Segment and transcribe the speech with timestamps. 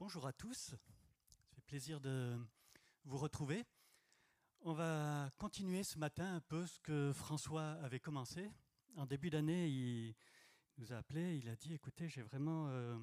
[0.00, 0.76] Bonjour à tous, ça
[1.50, 2.38] fait plaisir de
[3.04, 3.66] vous retrouver.
[4.60, 8.48] On va continuer ce matin un peu ce que François avait commencé.
[8.94, 10.14] En début d'année, il
[10.76, 12.96] nous a appelé, il a dit, écoutez, j'ai vraiment euh,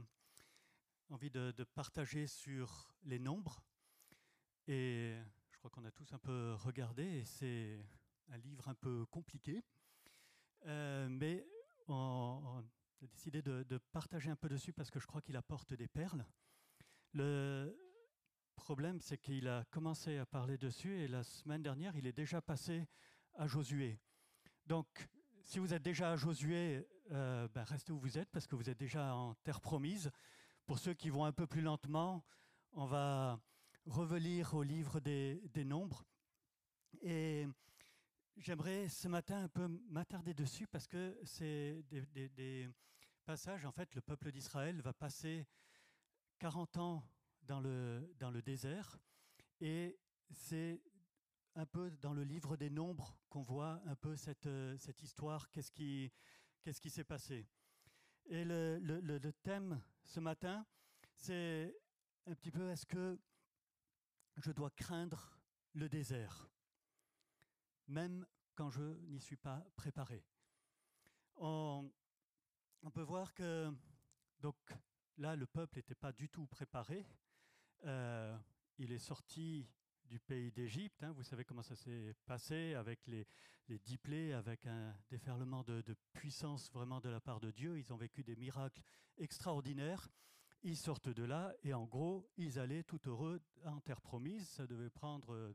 [1.10, 3.62] envie de, partager sur les nombres.
[4.66, 5.18] Et
[5.52, 7.86] je crois qu'on a tous un peu regardé, et c'est
[8.30, 9.66] un livre un peu compliqué.
[10.66, 11.46] Euh, mais
[11.90, 12.64] on,
[13.02, 16.26] a décidé de, partager un peu dessus parce que je crois qu'il apporte des perles.
[17.16, 17.76] Le
[18.56, 22.42] problème, c'est qu'il a commencé à parler dessus et la semaine dernière, il est déjà
[22.42, 22.88] passé
[23.34, 24.00] à Josué.
[24.68, 24.88] Donc,
[25.42, 28.70] si vous êtes déjà à Josué, euh, ben, restez où vous êtes parce que vous
[28.70, 30.12] êtes déjà en terre promise.
[30.68, 32.24] Pour ceux qui vont un peu plus lentement,
[32.74, 33.40] on va
[33.86, 36.06] revenir au livre des, des nombres.
[37.02, 37.48] Et
[38.38, 42.70] J'aimerais ce matin un peu m'attarder dessus parce que c'est des,
[43.24, 45.48] passages, en fait, le peuple d'Israël va passer
[46.40, 47.08] 40 ans
[47.44, 49.00] dans le, dans le désert
[49.60, 49.98] et
[50.32, 50.82] c'est
[51.56, 55.72] un peu dans le livre des nombres qu'on voit un peu cette, cette histoire, qu'est-ce
[55.72, 56.12] qui
[56.64, 57.48] qu'est-ce s'est passé.
[58.26, 60.66] Et le, le, thème ce matin,
[61.14, 61.78] c'est
[62.26, 63.20] un petit peu est-ce que
[64.38, 65.40] je dois craindre
[65.74, 66.50] le désert
[67.88, 70.26] même quand je n'y suis pas préparé?
[71.36, 71.92] On,
[72.94, 73.72] peut voir que
[74.40, 74.56] donc
[75.18, 77.06] là, le peuple n'était pas du tout préparé.
[77.86, 78.38] Euh,
[78.78, 79.68] il est sorti
[80.06, 81.04] du pays d'Égypte.
[81.04, 81.12] Hein.
[81.14, 83.28] vous savez comment ça s'est passé avec les,
[83.68, 87.78] les dix plaies, avec un déferlement de, de, puissance vraiment de la part de Dieu.
[87.78, 88.82] Ils ont vécu des miracles
[89.18, 90.08] extraordinaires.
[90.64, 94.48] Ils sortent de là et en gros, ils allaient tout heureux en terre promise.
[94.50, 95.54] Ça devait prendre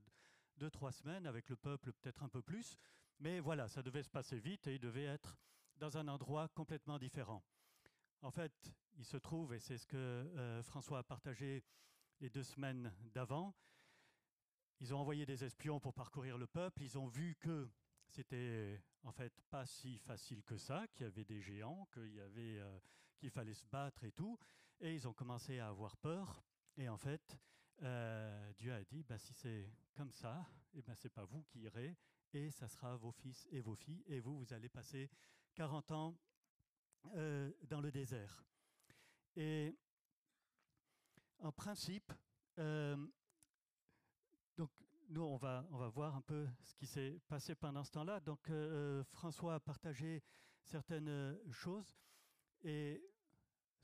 [0.56, 2.76] deux, trois semaines, avec le peuple peut-être un peu plus.
[3.18, 5.36] Mais voilà, ça devait se passer vite et il devait être
[5.76, 7.42] dans un endroit complètement différent.
[8.22, 11.64] En fait, il se trouve, et c'est ce que euh, François a partagé
[12.20, 13.54] les deux semaines d'avant,
[14.80, 17.70] ils ont envoyé des espions pour parcourir le peuple, ils ont vu que
[18.08, 22.78] c'était en fait pas si facile que ça, qu'il y avait des géants, qu'il euh,
[23.30, 24.38] fallait se battre et tout,
[24.80, 26.42] et ils ont commencé à avoir peur.
[26.76, 27.38] Et en fait,
[27.82, 31.42] euh, Dieu a dit, bah, si c'est comme ça, eh ben, ce n'est pas vous
[31.44, 31.96] qui irez,
[32.34, 35.10] et ça sera vos fils et vos filles, et vous, vous allez passer
[35.54, 36.18] 40 ans
[37.14, 38.44] euh, dans le désert.
[39.36, 39.76] Et
[41.38, 42.12] en principe,
[42.58, 42.96] euh,
[44.56, 44.70] donc
[45.08, 48.20] nous, on va, on va voir un peu ce qui s'est passé pendant ce temps-là.
[48.20, 48.50] Donc
[49.12, 50.22] François a partagé
[50.62, 51.96] certaines choses,
[52.62, 53.02] et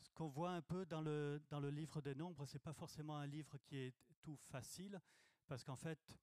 [0.01, 2.73] ce qu'on voit un peu dans le, dans le livre des nombres, ce n'est pas
[2.73, 5.01] forcément un livre qui est tout facile,
[5.47, 6.19] parce qu'en fait,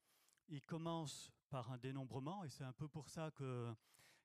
[0.47, 3.73] il commence par un dénombrement, et c'est un peu pour ça que,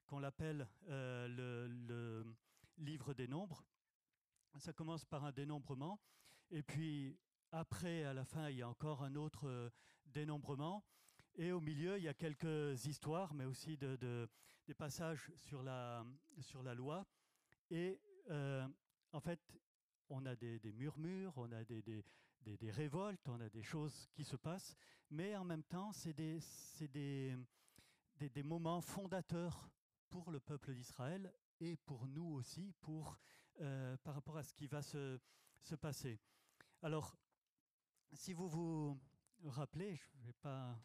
[0.07, 2.37] qu'on l'appelle euh, le, le,
[2.79, 3.65] livre des nombres.
[4.57, 6.01] Ça commence par un dénombrement,
[6.51, 7.19] et puis
[7.53, 9.71] après, à la fin, il y a encore un autre euh,
[10.07, 10.85] dénombrement.
[11.37, 14.29] Et au milieu, il y a quelques histoires, mais aussi de, de
[14.69, 16.05] des passages sur la,
[16.41, 17.07] sur la loi.
[17.71, 18.69] Et euh,
[19.13, 19.41] en fait,
[20.11, 22.05] on a des, murmures, on a des,
[22.71, 24.77] révoltes, on a des choses qui se passent,
[25.11, 27.35] mais en même temps, c'est des,
[28.45, 29.71] moments fondateurs
[30.11, 33.19] pour le peuple d'Israël et pour nous aussi, pour,
[33.61, 35.19] euh, par rapport à ce qui va se,
[35.81, 36.19] passer.
[36.83, 37.17] Alors,
[38.13, 39.01] si vous vous
[39.45, 40.81] rappelez, je vais pas...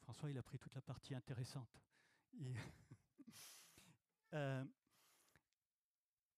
[0.00, 1.80] François, il a pris toute la partie intéressante.
[4.34, 4.64] Euh,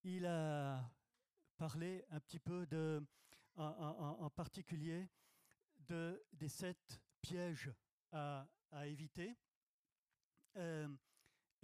[0.03, 0.91] il a
[1.55, 3.01] parlé un petit peu de,
[3.55, 5.09] en, particulier
[5.79, 7.71] de, des sept pièges
[8.11, 8.47] à,
[8.83, 9.37] éviter.
[10.57, 10.89] Euh,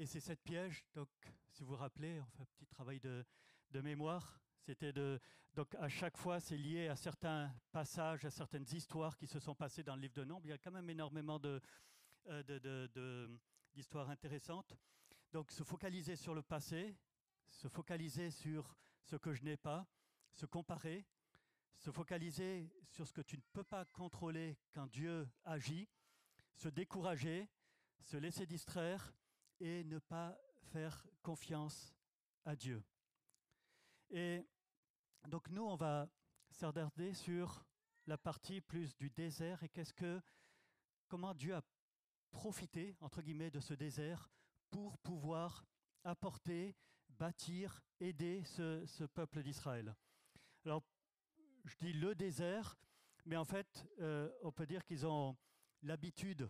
[0.02, 1.10] et ces sept pièges, donc,
[1.52, 3.24] si vous vous rappelez, on fait un petit travail de,
[3.84, 4.42] mémoire.
[4.58, 5.22] C'était de,
[5.54, 9.54] donc à chaque fois, c'est lié à certains passages, à certaines histoires qui se sont
[9.54, 10.48] passées dans le livre de Nombre.
[10.48, 13.28] Il y a quand même énormément euh,
[13.76, 14.76] d'histoires intéressantes.
[15.32, 16.98] Donc, se focaliser sur le passé,
[17.46, 19.88] se focaliser sur ce que je n'ai pas,
[20.32, 21.06] se comparer,
[21.78, 25.88] se focaliser sur ce que tu ne peux pas contrôler quand Dieu agit,
[26.56, 27.48] se décourager,
[28.00, 29.14] se laisser distraire
[29.62, 30.38] et ne pas
[30.72, 31.94] faire confiance
[32.46, 32.84] à Dieu.
[34.10, 34.44] Et
[35.28, 36.10] donc nous, on va
[36.50, 37.64] s'attarder sur
[38.08, 40.20] la partie plus du désert et qu'est-ce que,
[41.08, 41.62] comment Dieu a
[42.32, 44.30] profité, entre guillemets, de ce désert
[44.72, 45.66] pour pouvoir
[46.04, 46.76] apporter,
[47.10, 49.96] bâtir, aider ce, peuple d'Israël.
[50.66, 50.84] Alors,
[51.66, 52.76] je dis le désert,
[53.26, 55.38] mais en fait, euh, on peut dire qu'ils ont
[55.84, 56.50] l'habitude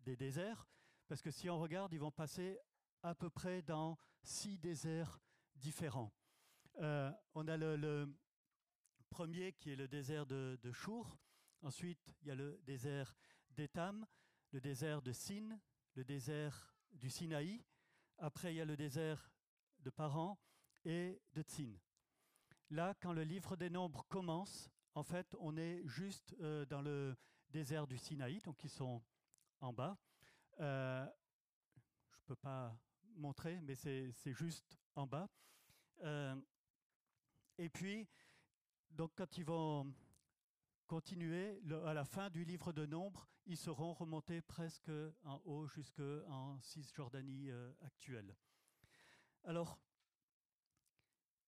[0.00, 0.68] des déserts,
[1.08, 2.58] parce que si on regarde, ils vont passer
[3.02, 5.20] à peu près dans six déserts
[5.54, 6.12] différents.
[6.80, 8.12] Euh, on a le,
[9.08, 11.16] premier qui est le désert de, Chour.
[11.62, 13.16] Ensuite, il y a le désert
[13.50, 14.06] d'Étam,
[14.52, 15.58] le désert de Sin,
[15.94, 17.64] le désert du Sinaï.
[18.18, 19.30] Après, il y a le désert
[19.78, 20.38] de Paran
[20.84, 21.72] et de Tsin.
[22.70, 27.16] Là, quand le livre des nombres commence, en fait, on est juste euh, dans le
[27.48, 29.02] désert du Sinaï, donc ils sont
[29.60, 29.96] en bas.
[30.60, 31.06] Euh,
[32.12, 32.76] je ne peux pas
[33.16, 35.28] montrer, mais c'est juste en bas.
[36.02, 36.36] Euh,
[37.58, 38.08] et puis,
[38.90, 39.92] donc quand ils vont
[40.86, 44.90] continuer, à la fin du livre de Nombres, ils seront remontés presque
[45.24, 48.34] en haut jusqu'en Cisjordanie euh, actuelle.
[49.44, 49.78] Alors,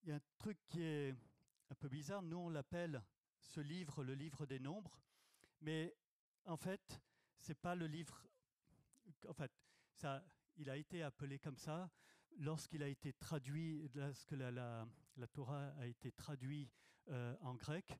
[0.02, 1.14] il y a un truc qui est
[1.70, 2.22] un peu bizarre.
[2.22, 3.02] Nous, on l'appelle
[3.40, 5.00] ce livre le livre des Nombres,
[5.60, 5.96] mais
[6.44, 7.00] en fait,
[7.38, 8.24] c'est pas le livre.
[9.26, 9.52] En fait,
[9.92, 10.22] ça,
[10.56, 11.90] il a été appelé comme ça
[12.38, 14.86] lorsqu'il a été traduit, lorsque la,
[15.32, 16.72] Torah a été traduite
[17.08, 17.98] euh, en grec.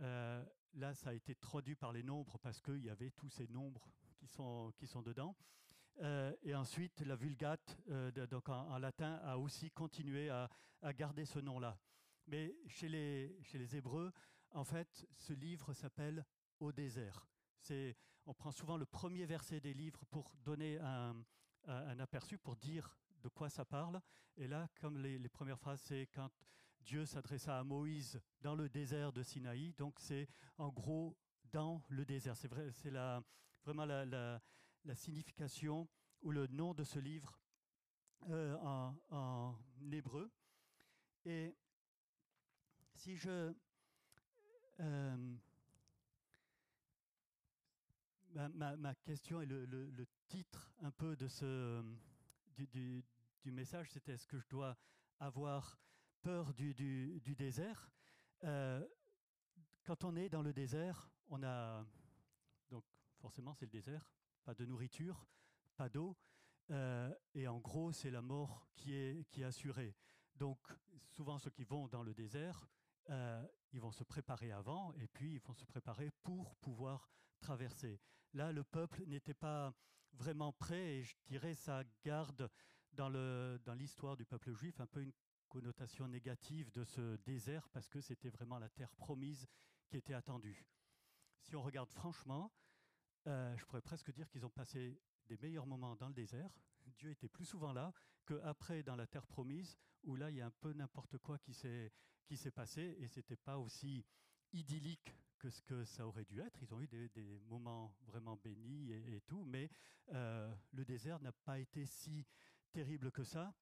[0.00, 0.44] Euh,
[0.74, 3.90] là, ça a été traduit par les nombres parce qu'il y avait tous ces nombres
[4.16, 5.36] qui sont, qui sont dedans.
[6.00, 7.76] Euh, et ensuite, la Vulgate,
[8.30, 10.48] donc en, en, latin, a aussi continué à,
[10.82, 11.78] à garder ce nom-là.
[12.26, 14.12] Mais chez les, chez les Hébreux,
[14.50, 16.24] en fait, ce livre s'appelle
[16.60, 17.26] Au désert.
[17.58, 17.96] C'est,
[18.28, 21.24] on prend souvent le premier verset des livres pour donner un,
[21.98, 24.00] aperçu, pour dire de quoi ça parle.
[24.36, 26.30] Et là, comme les, premières phrases, c'est quand
[26.82, 29.72] Dieu s'adressa à Moïse dans le désert de Sinaï.
[29.72, 30.28] Donc c'est
[30.58, 31.16] en gros
[31.50, 32.36] dans le désert.
[32.36, 32.70] C'est vrai,
[33.64, 35.88] vraiment la, la, signification
[36.20, 37.40] ou le nom de ce livre
[38.28, 39.58] euh, en, en,
[39.90, 40.30] hébreu.
[41.24, 41.56] Et
[42.94, 43.54] si je
[44.80, 45.36] euh,
[48.46, 51.82] ma, ma, question et le, titre un peu de ce
[52.56, 53.04] du,
[53.42, 54.76] du, message, c'était est-ce que je dois
[55.18, 55.78] avoir
[56.22, 57.90] peur du, désert?
[58.44, 58.86] Euh,
[59.82, 61.84] quand on est dans le désert, on a
[62.70, 62.84] donc
[63.18, 64.12] forcément c'est le désert,
[64.44, 65.26] pas de nourriture,
[65.76, 66.16] pas d'eau,
[66.70, 69.96] euh, et en gros c'est la mort qui est, qui est assurée.
[70.36, 70.58] Donc
[71.08, 72.68] souvent ceux qui vont dans le désert,
[73.10, 78.00] euh, ils vont se préparer avant et puis ils vont se préparer pour pouvoir traverser.
[78.34, 79.74] Là, le peuple n'était pas
[80.12, 82.50] vraiment prêt et je dirais ça garde
[82.92, 85.12] dans l'histoire du peuple juif un peu une
[85.48, 89.46] connotation négative de ce désert parce que c'était vraiment la terre promise
[89.88, 90.66] qui était attendue.
[91.40, 92.52] Si on regarde franchement,
[93.26, 96.50] euh, je pourrais presque dire qu'ils ont passé des meilleurs moments dans le désert.
[96.96, 97.92] Dieu était plus souvent là
[98.26, 101.54] qu'après dans la terre promise, où là, il y a un peu n'importe quoi qui
[101.54, 101.92] s'est
[102.54, 104.04] passé et c'était pas aussi
[104.52, 106.62] idyllique que ce que ça aurait dû être.
[106.62, 109.70] Ils ont eu des, moments vraiment bénis et, tout, mais
[110.12, 112.26] euh, le désert n'a pas été si
[112.72, 113.54] terrible que ça.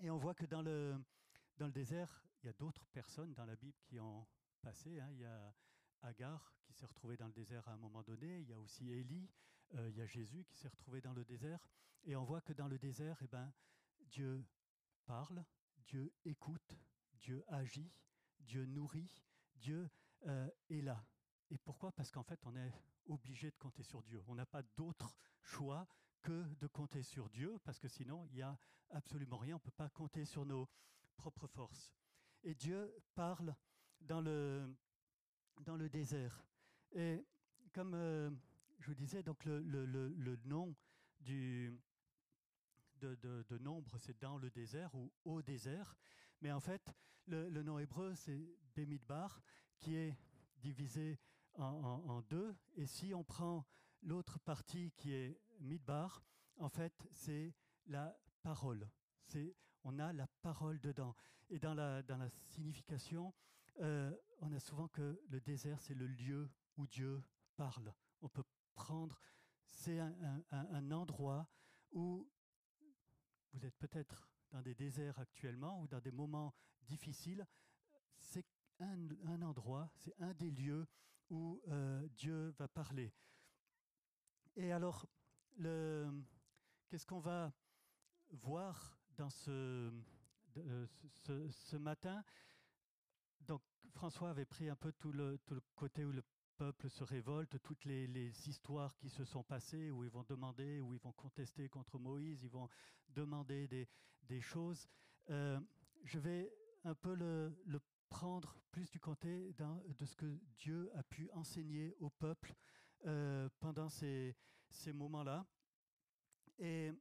[0.00, 0.96] Et on voit que dans le,
[1.56, 4.26] dans le désert, il y a d'autres personnes dans la Bible qui ont
[4.60, 5.00] passé.
[5.00, 5.10] Hein.
[5.12, 5.54] Il y a
[6.02, 8.40] Agar qui s'est retrouvé dans le désert à un moment donné.
[8.40, 9.30] Il y a aussi Élie.
[9.74, 11.60] Euh, il y a Jésus qui s'est retrouvé dans le désert.
[12.04, 13.52] Et on voit que dans le désert, eh ben,
[14.00, 14.44] Dieu
[15.06, 15.44] parle,
[15.78, 16.76] Dieu écoute,
[17.14, 17.92] Dieu agit,
[18.40, 19.22] Dieu nourrit,
[19.56, 19.88] Dieu
[20.26, 21.04] euh, est là.
[21.50, 21.92] Et pourquoi?
[21.92, 22.72] Parce qu'en fait, on est
[23.06, 24.22] obligé de compter sur Dieu.
[24.26, 25.86] On n'a pas d'autre choix
[26.22, 28.56] que de compter sur Dieu, parce que sinon, il n'y a
[28.90, 29.56] absolument rien.
[29.56, 30.68] On ne peut pas compter sur nos
[31.16, 31.92] propres forces.
[32.44, 33.54] Et Dieu parle
[34.00, 34.74] dans le,
[35.60, 36.44] dans le désert.
[36.92, 37.24] Et
[37.72, 38.30] comme euh,
[38.78, 40.74] je vous disais, donc le, le, le, nom
[41.20, 41.78] du,
[42.96, 45.96] de, de, nombre, c'est dans le désert ou au désert.
[46.40, 46.90] Mais en fait,
[47.26, 49.40] le nom hébreu, c'est Bemidbar,
[49.82, 50.16] qui est
[50.58, 51.18] divisé
[51.54, 52.54] en, deux.
[52.76, 53.66] Et si on prend
[54.02, 56.24] l'autre partie qui est Midbar,
[56.56, 57.54] en fait, c'est
[57.86, 58.88] la parole.
[59.24, 61.14] C'est, on a la parole dedans.
[61.50, 63.34] Et dans la, dans la signification,
[63.80, 67.22] euh, on a souvent que le désert, c'est le lieu où Dieu
[67.56, 67.92] parle.
[68.22, 69.20] On peut prendre,
[69.66, 71.48] c'est un endroit
[71.90, 72.28] où
[73.52, 77.46] vous êtes peut-être dans des déserts actuellement ou dans des moments difficiles.
[78.82, 80.88] Un, endroit, c'est un des lieux
[81.30, 83.14] où euh, Dieu va parler.
[84.56, 85.06] Et alors,
[86.88, 87.52] qu'est-ce qu'on va
[88.30, 89.92] voir dans ce,
[90.54, 90.88] de,
[91.24, 92.24] ce, ce, matin?
[93.42, 96.24] Donc, François avait pris un peu tout le, tout le côté où le
[96.56, 100.80] peuple se révolte, toutes les, les, histoires qui se sont passées, où ils vont demander,
[100.80, 102.68] où ils vont contester contre Moïse, ils vont
[103.08, 103.88] demander des,
[104.24, 104.88] des choses.
[105.30, 105.60] Euh,
[106.02, 106.52] je vais
[106.84, 107.80] un peu le, le
[108.12, 112.54] prendre plus du côté de ce que Dieu a pu enseigner au peuple
[113.06, 114.36] euh, pendant ces,
[114.68, 115.46] ces moments-là.
[116.58, 116.92] Et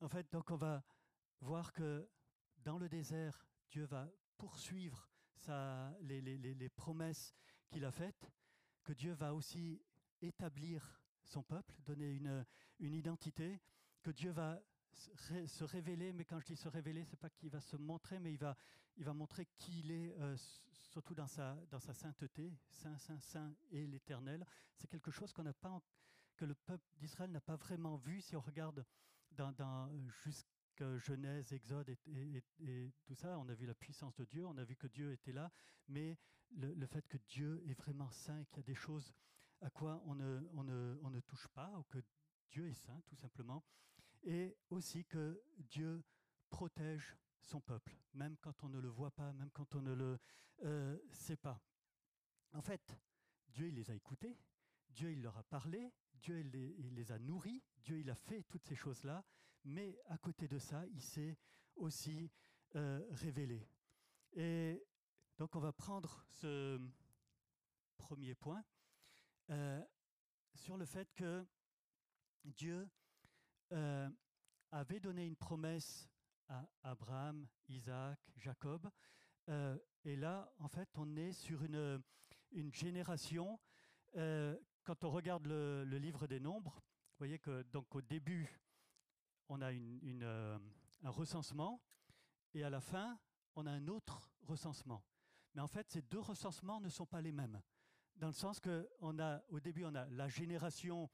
[0.00, 0.82] en fait, donc on va
[1.40, 2.08] voir que
[2.64, 5.08] dans le désert, Dieu va poursuivre
[6.00, 7.32] les, les promesses
[7.70, 8.32] qu'il a faites,
[8.82, 9.80] que Dieu va aussi
[10.20, 12.44] établir son peuple, donner une,
[12.80, 13.60] une identité,
[14.02, 14.60] que Dieu va
[14.92, 18.32] se révéler, mais quand je dis se révéler, c'est pas qu'il va se montrer, mais
[18.32, 18.56] il va,
[18.96, 20.36] il va montrer qui il est, euh,
[20.90, 21.56] surtout dans sa,
[21.92, 24.46] sainteté, saint, saint, saint et l'Éternel.
[24.74, 25.80] C'est quelque chose qu'on n'a pas,
[26.36, 28.84] que le peuple d'Israël n'a pas vraiment vu si on regarde
[30.24, 31.98] jusqu'à Genèse, Exode et,
[32.60, 33.38] et, tout ça.
[33.38, 35.50] On a vu la puissance de Dieu, on a vu que Dieu était là,
[35.88, 36.18] mais
[36.50, 39.12] le, fait que Dieu est vraiment saint, qu'il y a des choses
[39.60, 41.98] à quoi on ne touche pas, ou que
[42.50, 43.62] Dieu est saint, tout simplement
[44.26, 46.02] et aussi que Dieu
[46.50, 50.18] protège son peuple, même quand on ne le voit pas, même quand on ne le
[50.64, 51.62] euh, sait pas.
[52.52, 52.98] En fait,
[53.48, 54.38] Dieu il les a écoutés,
[54.90, 58.64] Dieu il leur a parlé, Dieu il les, a nourris, Dieu il a fait toutes
[58.64, 59.24] ces choses-là,
[59.64, 61.36] mais à côté de ça, il s'est
[61.76, 62.30] aussi
[62.74, 63.68] euh, révélé.
[64.32, 64.84] Et
[65.38, 66.80] donc on va prendre ce
[67.96, 68.64] premier point
[69.50, 69.82] euh,
[70.54, 71.46] sur le fait que
[72.44, 72.88] Dieu
[74.70, 76.08] avait donné une promesse
[76.48, 78.88] à Abraham, Isaac, Jacob.
[79.48, 82.02] Euh, et là, en fait, on est sur une,
[82.52, 83.58] une génération.
[84.16, 88.48] Euh, quand on regarde le, livre des Nombres, vous voyez que donc au début,
[89.48, 90.24] on a une,
[91.02, 91.80] un recensement,
[92.54, 93.18] et à la fin,
[93.54, 95.04] on a un autre recensement.
[95.54, 97.60] Mais en fait, ces deux recensements ne sont pas les mêmes,
[98.16, 101.10] dans le sens que on a, au début, on a la génération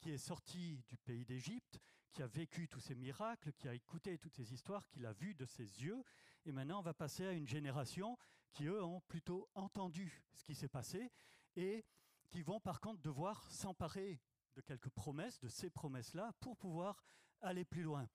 [0.00, 1.78] qui est sorti du pays d'Égypte,
[2.12, 5.34] qui a vécu tous ces miracles, qui a écouté toutes ces histoires, qui l'a vu
[5.34, 6.02] de ses yeux.
[6.44, 8.18] Et maintenant, on va passer à une génération
[8.52, 11.10] qui, eux, ont plutôt entendu ce qui s'est passé
[11.56, 11.84] et
[12.30, 14.20] qui vont par contre devoir s'emparer
[14.54, 17.02] de quelques promesses, de ces promesses-là, pour pouvoir
[17.40, 18.08] aller plus loin.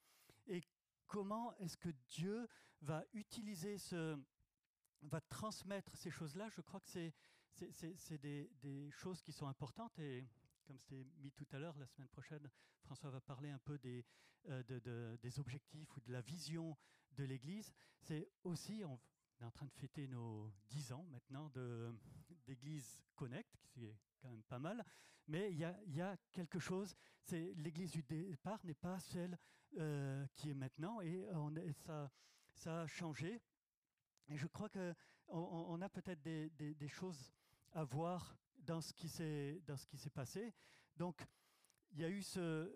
[0.47, 0.61] Et
[1.07, 2.47] comment est-ce que Dieu
[2.81, 4.17] va utiliser ce,
[5.01, 6.49] va transmettre ces choses-là?
[6.49, 7.13] Je crois que c'est,
[8.19, 10.27] des, des, choses qui sont importantes et
[10.65, 12.49] comme c'était mis tout à l'heure, la semaine prochaine,
[12.81, 14.05] François va parler un peu des,
[14.49, 16.77] euh, des objectifs ou de la vision
[17.11, 17.71] de l'Église.
[17.99, 18.99] C'est aussi, on
[19.39, 21.51] est en train de fêter nos 10 ans maintenant
[22.45, 24.83] d'Église Connect, qui est quand même pas mal,
[25.27, 29.37] mais il y a, quelque chose, c'est l'Église du départ n'est pas celle
[29.77, 31.27] euh, qui est maintenant, et
[31.73, 32.11] ça,
[32.53, 33.41] ça a changé.
[34.27, 34.95] Et je crois qu'on
[35.27, 37.31] on a peut-être des choses
[37.71, 40.53] à voir dans ce qui s'est passé.
[40.97, 41.25] Donc,
[41.91, 42.71] il y a eu ce,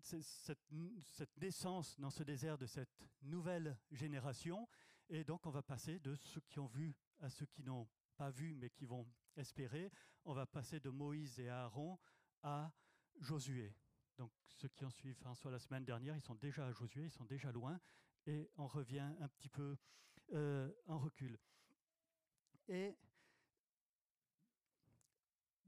[0.00, 0.62] cette,
[1.02, 4.68] cette, naissance dans ce désert de cette nouvelle génération,
[5.08, 8.30] et donc on va passer de ceux qui ont vu à ceux qui n'ont pas
[8.30, 9.90] vu mais qui vont espérer.
[10.24, 11.98] On va passer de Moïse et Aaron
[12.42, 12.72] à
[13.20, 13.74] Josué.
[14.16, 17.10] Donc ceux qui ont suivi François la semaine dernière, ils sont déjà à Josué, ils
[17.10, 17.80] sont déjà loin,
[18.26, 19.76] et on revient un petit peu
[20.32, 21.38] euh, en recul.
[22.68, 22.98] Et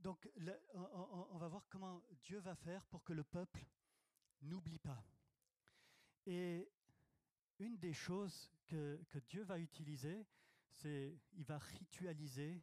[0.02, 0.30] donc,
[0.74, 3.64] on, va voir comment Dieu va faire pour que le peuple
[4.42, 5.04] n'oublie pas.
[6.26, 6.70] Et
[7.58, 10.26] une des choses que, Dieu va utiliser,
[10.70, 12.62] c'est il va ritualiser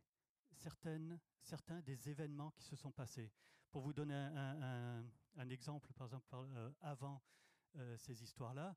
[0.52, 3.32] certains des événements qui se sont passés.
[3.70, 7.22] Pour vous donner un, exemple, par exemple, euh, avant
[7.76, 8.76] euh, ces histoires-là,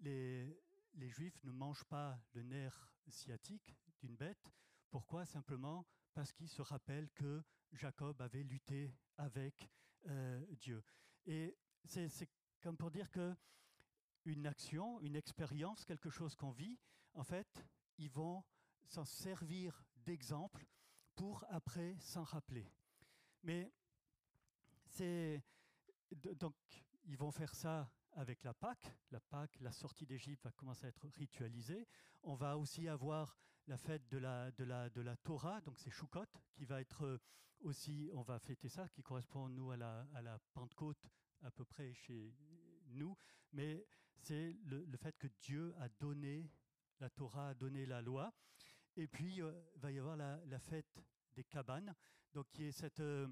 [0.00, 0.58] les
[1.00, 4.52] Juifs ne mangent pas le nerf sciatique d'une bête.
[4.90, 5.24] Pourquoi?
[5.24, 7.42] Simplement parce qu'ils se rappellent que
[7.72, 9.68] Jacob avait lutté avec
[10.06, 10.82] euh, Dieu.
[11.26, 12.28] Et c'est
[12.60, 13.34] comme pour dire que
[14.24, 16.78] une action, une expérience, quelque chose qu'on vit,
[17.14, 17.66] en fait,
[17.98, 18.44] ils vont
[18.84, 20.64] s'en servir d'exemple
[21.14, 22.70] pour après s'en rappeler.
[23.42, 23.72] Mais
[24.84, 25.42] c'est
[26.36, 26.54] donc
[27.04, 28.92] ils vont faire ça avec la Pâque.
[29.10, 31.88] La Pâque, la sortie d'Égypte va commencer à être ritualisée.
[32.22, 33.36] On va aussi avoir
[33.66, 37.20] la fête de la, de la, de la Torah, donc c'est Choukot, qui va être
[37.62, 41.08] aussi, on va fêter ça, qui correspond nous à la, à la Pentecôte
[41.42, 42.34] à peu près chez
[42.88, 43.16] nous,
[43.52, 43.86] mais
[44.20, 46.50] c'est le, fait que Dieu a donné,
[47.00, 48.32] la Torah a donné la loi.
[48.96, 51.02] Et puis, euh, va y avoir la, la, fête
[51.34, 51.94] des cabanes,
[52.32, 53.26] donc qui est cette, euh,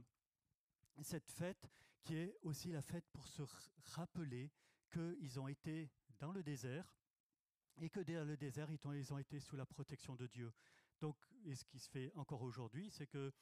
[1.03, 1.69] cette fête
[2.03, 3.43] qui est aussi la fête pour se
[3.93, 4.51] rappeler
[4.91, 6.95] qu'ils ont été dans le désert
[7.77, 10.53] et que dans le désert, ils ont, ils ont été sous la protection de Dieu.
[11.01, 13.33] Donc, et ce qui se fait encore aujourd'hui, c'est que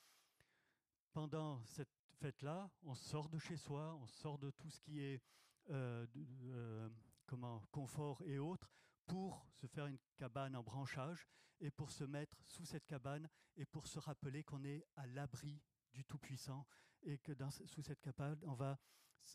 [1.13, 1.89] pendant cette
[2.21, 5.23] fête-là, on sort de chez soi, on sort de tout ce qui est
[5.71, 6.07] euh,
[6.45, 6.89] euh,
[7.27, 8.71] comment, confort et autres
[9.07, 11.27] pour se faire une cabane en branchage
[11.61, 15.61] et pour se mettre sous cette cabane et pour se rappeler qu'on est à l'abri
[15.93, 16.67] du Tout-Puissant
[17.03, 17.33] et que
[17.67, 18.79] sous cette cabane, on, va,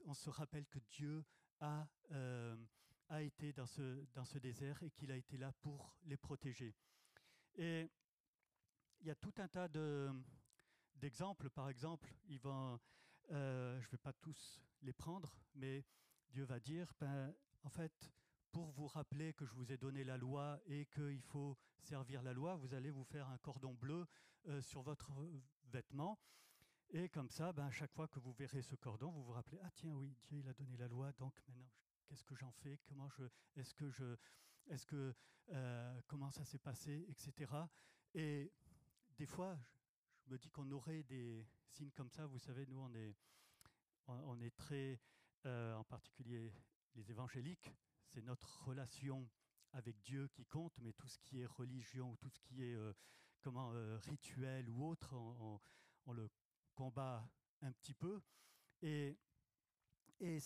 [0.05, 1.23] on se rappelle que Dieu
[1.59, 2.55] a, euh,
[3.09, 6.75] a été dans ce, dans ce désert et qu'il a été là pour les protéger.
[7.55, 7.89] Et
[8.99, 10.11] il y a tout un tas de,
[11.03, 11.49] d'exemples.
[11.49, 12.79] Par exemple, ils vont,
[13.31, 15.85] euh, je ne vais pas tous les prendre, mais
[16.29, 18.09] Dieu va dire, ben, en fait,
[18.53, 22.31] pour vous rappeler que je vous ai donné la loi et qu'il faut servir la
[22.31, 24.07] loi, vous allez vous faire un cordon bleu
[24.47, 25.11] euh, sur votre
[25.65, 26.17] vêtement.
[26.91, 29.71] Et comme ça, ben, chaque fois que vous verrez ce cordon, vous vous rappelez, ah
[29.71, 31.69] tiens oui, Dieu il a donné la loi, donc maintenant,
[32.05, 32.79] qu'est-ce que j'en fais?
[32.85, 33.23] Comment je,
[33.57, 34.15] est-ce que je,
[34.67, 35.13] est-ce que,
[35.49, 37.51] euh, comment ça s'est passé, etc.
[38.13, 38.53] Et
[39.17, 39.59] des fois,
[40.27, 42.25] me dis qu'on aurait des signes comme ça.
[42.25, 43.15] Vous savez, nous, on est,
[44.07, 44.99] on est très,
[45.45, 46.53] euh, en particulier
[46.95, 47.73] les évangéliques,
[48.05, 49.29] c'est notre relation
[49.71, 52.75] avec Dieu qui compte, mais tout ce qui est religion ou tout ce qui est
[52.75, 52.93] euh,
[53.41, 53.73] comment
[54.05, 55.13] rituel ou autre,
[56.05, 56.29] on, le
[56.75, 57.27] combat
[57.61, 58.21] un petit peu.
[58.81, 59.17] Et,
[60.19, 60.39] et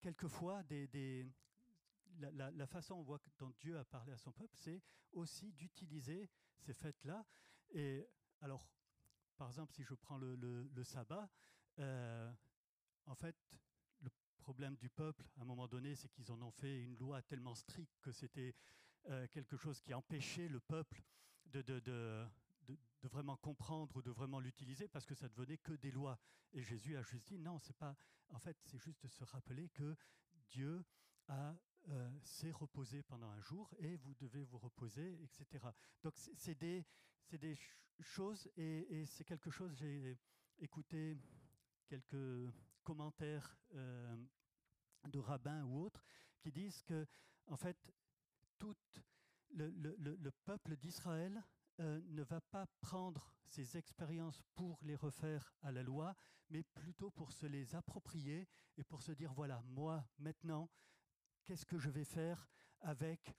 [0.00, 1.26] quelquefois, des,
[2.20, 4.82] la, façon on voit dont Dieu a parlé à son peuple, c'est
[5.12, 7.24] aussi d'utiliser ces fêtes-là.
[7.70, 8.06] Et
[8.40, 8.68] alors,
[9.38, 11.30] par exemple, si je prends le, sabbat,
[11.78, 12.30] euh,
[13.06, 13.36] en fait,
[14.00, 17.22] le problème du peuple, à un moment donné, c'est qu'ils en ont fait une loi
[17.22, 18.54] tellement stricte que c'était
[19.08, 21.02] euh, quelque chose qui empêchait le peuple
[21.46, 22.26] de,
[23.04, 26.18] vraiment comprendre ou de vraiment l'utiliser parce que ça devenait que des lois.
[26.52, 27.96] Et Jésus a juste dit non, c'est pas.
[28.30, 29.96] En fait, c'est juste de se rappeler que
[30.48, 30.84] Dieu
[31.28, 31.54] a
[31.90, 35.64] euh, s'est reposé pendant un jour et vous devez vous reposer, etc.
[36.02, 36.84] Donc c'est des,
[37.36, 37.58] des
[38.00, 40.18] choses et, c'est quelque chose, j'ai
[40.58, 41.16] écouté
[41.86, 44.16] quelques commentaires euh,
[45.08, 46.04] de rabbins ou autres
[46.40, 47.06] qui disent que,
[47.46, 47.92] en fait,
[48.58, 48.76] tout
[49.50, 51.42] le, le, le peuple d'Israël
[51.80, 56.16] euh, ne va pas prendre ces expériences pour les refaire à la loi,
[56.50, 60.68] mais plutôt pour se les approprier et pour se dire, voilà, moi, maintenant,
[61.44, 62.48] qu'est-ce que je vais faire
[62.80, 63.32] avec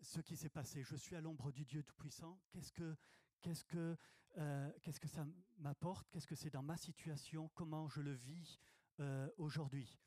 [0.00, 0.82] ce qui s'est passé?
[0.82, 2.96] Je suis à l'ombre du Dieu Tout-Puissant, qu'est-ce que,
[3.44, 3.96] qu'est-ce que,
[4.38, 5.26] euh, qu'est-ce que ça
[5.58, 8.58] m'apporte Qu'est-ce que c'est dans ma situation Comment je le vis
[9.00, 10.00] euh, aujourd'hui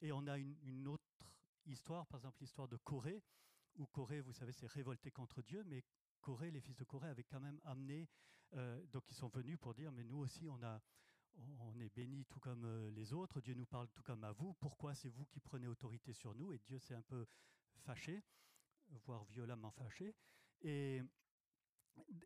[0.00, 1.04] Et on a une, autre
[1.66, 3.22] histoire, par exemple l'histoire de Corée,
[3.76, 5.84] où Corée, vous savez, s'est révolté contre Dieu, mais
[6.20, 8.08] Corée, les fils de Corée avaient quand même amené,
[8.54, 10.82] euh, donc ils sont venus pour dire, mais nous aussi, on, a,
[11.60, 14.96] on est bénis tout comme les autres, Dieu nous parle tout comme à vous, pourquoi
[14.96, 16.52] c'est vous qui prenez autorité sur nous?
[16.52, 17.24] Et Dieu s'est un peu
[17.76, 18.24] fâché,
[19.06, 20.16] voire violemment fâché.
[20.62, 21.00] Et,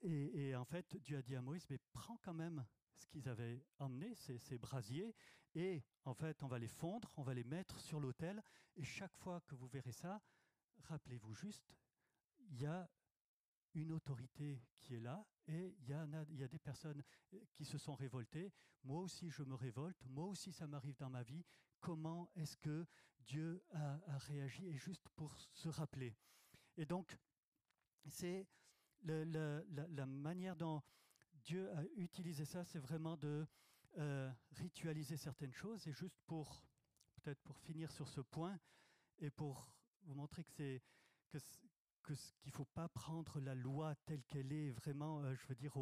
[0.03, 2.65] et, en fait, Dieu a dit à Moïse, mais prends quand même
[2.97, 5.15] ce qu'ils avaient emmené, ces, brasiers,
[5.55, 8.43] et en fait, on va les fondre, on va les mettre sur l'autel,
[8.77, 10.21] et chaque fois que vous verrez ça,
[10.85, 11.77] rappelez-vous juste,
[12.39, 12.89] il y a
[13.75, 17.03] une autorité qui est là et il y, a, il y a des personnes
[17.35, 18.53] euh, qui se sont révoltées.
[18.85, 19.99] Moi aussi, je me révolte.
[20.07, 21.45] Moi aussi, ça m'arrive dans ma vie.
[21.81, 22.87] Comment est-ce que
[23.21, 24.67] Dieu a, réagi?
[24.69, 26.17] Et juste pour se rappeler.
[26.77, 27.19] Et donc,
[28.07, 28.47] c'est
[29.05, 30.83] la, manière dont
[31.45, 33.47] Dieu a utilisé ça, c'est vraiment de
[33.99, 35.87] euh, ritualiser certaines choses.
[35.87, 36.65] Et juste pour,
[37.15, 38.59] peut-être pour finir sur ce point,
[39.19, 40.83] et pour vous montrer que c'est
[41.31, 41.39] que,
[42.03, 45.73] qu'il ne faut pas prendre la loi telle qu'elle est, vraiment, euh, je veux dire,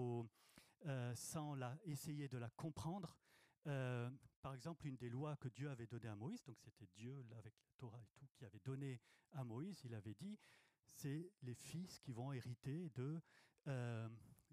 [0.87, 3.17] euh, sans la, essayer de la comprendre.
[3.65, 7.55] Par exemple, une des lois que Dieu avait données à Moïse, donc c'était Dieu avec
[7.61, 9.01] la Torah et tout qui avait donné
[9.33, 10.37] à Moïse, il avait dit,
[10.93, 13.21] c'est les fils qui vont hériter de,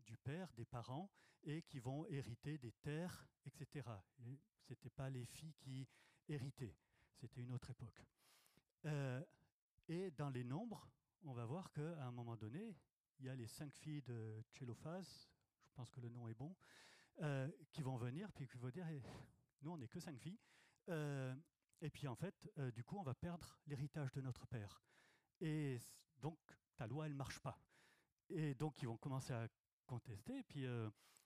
[0.06, 1.12] du père, des parents,
[1.44, 3.88] et qui vont hériter des terres, etc.
[4.62, 5.88] Ce n'était pas les filles qui
[6.28, 6.76] héritaient,
[7.16, 8.04] c'était une autre époque.
[9.88, 10.90] et dans les nombres,
[11.24, 12.76] on va voir qu'à un moment donné,
[13.20, 15.30] il y a les cinq filles de Tchélophaz,
[15.66, 16.56] je pense que le nom est bon,
[17.22, 19.02] euh, qui vont venir, puis qui vont dire, eh,
[19.62, 20.40] nous on n'est que cinq filles,
[20.90, 21.36] euh,
[21.82, 24.82] et puis en fait, euh, du coup, on va perdre l'héritage de notre père.
[25.42, 25.80] Et
[26.20, 26.38] donc,
[26.76, 27.60] ta loi, elle marche pas.
[28.30, 29.48] Et donc, ils vont commencer à
[29.86, 30.68] contester, puis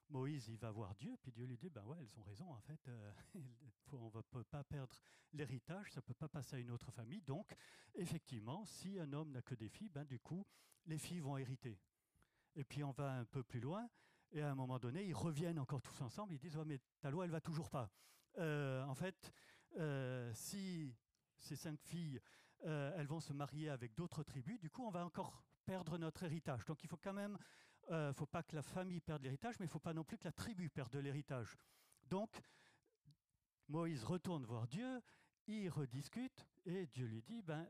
[0.09, 2.61] Moïse, il va voir Dieu, puis Dieu lui dit, ben ouais, elles ont raison, en
[2.61, 3.11] fait, euh,
[3.91, 4.95] on ne peut pas perdre
[5.33, 7.21] l'héritage, ça ne peut pas passer à une autre famille.
[7.21, 7.55] Donc,
[7.95, 10.45] effectivement, si un homme n'a que des filles, ben du coup,
[10.85, 11.79] les filles vont hériter.
[12.55, 13.89] Et puis on va un peu plus loin,
[14.31, 17.09] et à un moment donné, ils reviennent encore tous ensemble, ils disent, ouais, mais ta
[17.09, 17.91] loi, elle va toujours pas.
[18.37, 19.33] Euh, en fait,
[19.77, 20.95] euh, si
[21.37, 22.21] ces cinq filles,
[22.63, 26.65] elles vont se marier avec d'autres tribus, du coup, on va encore perdre notre héritage.
[26.65, 27.37] Donc il faut quand même
[27.91, 30.23] euh, faut pas que la famille perde l'héritage, mais il faut pas non plus que
[30.23, 31.57] la tribu perde l'héritage.
[32.05, 32.41] Donc,
[33.67, 35.01] Moïse retourne voir Dieu,
[35.47, 37.69] il rediscute, et Dieu lui dit, ben,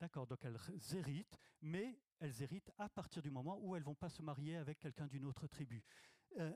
[0.00, 0.58] d'accord, donc elles
[0.94, 4.78] héritent, mais elles héritent à partir du moment où elles vont pas se marier avec
[4.78, 5.84] quelqu'un d'une autre tribu.
[6.38, 6.54] Euh,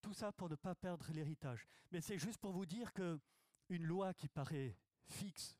[0.00, 1.66] tout ça pour ne pas perdre l'héritage.
[1.92, 3.20] Mais c'est juste pour vous dire que
[3.68, 5.56] une loi qui paraît fixe,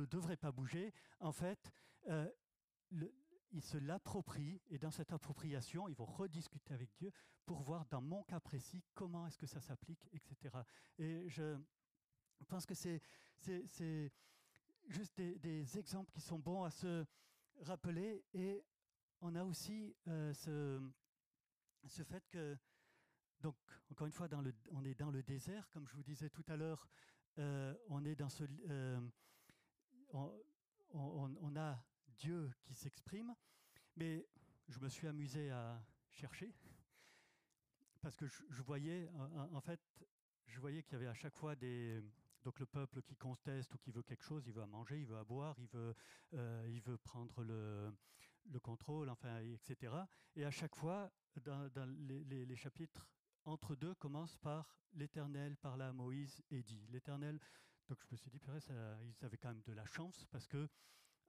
[0.00, 1.72] ne devrait pas bouger, en fait,
[2.08, 2.28] euh,
[3.50, 7.12] ils se l'approprient et dans cette appropriation, ils vont rediscuter avec Dieu
[7.46, 10.56] pour voir dans mon cas précis comment est-ce que ça s'applique, etc.
[10.98, 11.56] Et je
[12.48, 13.00] pense que c'est
[14.88, 17.04] juste des, exemples qui sont bons à se
[17.60, 18.64] rappeler et
[19.20, 20.80] on a aussi euh, ce,
[21.86, 22.56] ce fait que,
[23.40, 23.56] donc
[23.90, 26.44] encore une fois, dans le, on est dans le désert, comme je vous disais tout
[26.48, 26.88] à l'heure,
[27.38, 28.44] euh, on est dans ce...
[28.68, 29.00] Euh,
[30.92, 31.84] on, a
[32.16, 33.34] Dieu qui s'exprime,
[33.96, 34.26] mais
[34.68, 36.54] je me suis amusé à chercher
[38.00, 39.08] parce que je, voyais,
[39.52, 39.80] en, fait,
[40.46, 42.02] je voyais qu'il y avait à chaque fois des
[42.44, 45.06] donc le peuple qui conteste ou qui veut quelque chose, il veut à manger, il
[45.06, 45.94] veut à boire, il veut,
[46.34, 47.90] euh, il veut prendre le,
[48.50, 49.94] le, contrôle, enfin, etc.
[50.36, 51.10] Et à chaque fois,
[51.42, 51.70] dans,
[52.06, 53.08] les, chapitres
[53.46, 56.86] entre deux commencent par l'Éternel parla à Moïse et dit.
[56.90, 57.40] L'Éternel,
[57.88, 58.52] donc je me suis dit, ça,
[59.02, 60.68] ils avaient quand même de la chance parce que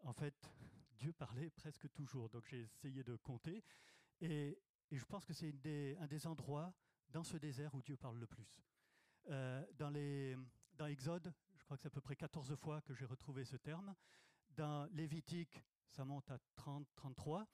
[0.04, 0.36] en fait,
[0.98, 2.30] Dieu parlait presque toujours.
[2.30, 3.64] Donc j'ai essayé de compter.
[4.22, 4.58] Et,
[4.92, 5.54] je pense que c'est
[6.00, 6.72] un des endroits
[7.10, 8.62] dans ce désert où Dieu parle le plus.
[9.30, 10.38] Euh, dans, les,
[10.88, 13.96] Exode, je crois que c'est à peu près 14 fois que j'ai retrouvé ce terme.
[14.52, 17.48] Dans Lévitique, ça monte à 30, 33.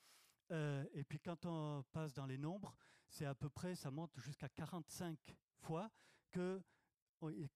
[0.51, 2.75] Euh, et puis quand on passe dans les nombres,
[3.07, 5.17] c'est à peu près, ça monte jusqu'à 45
[5.61, 5.89] fois
[6.31, 6.61] que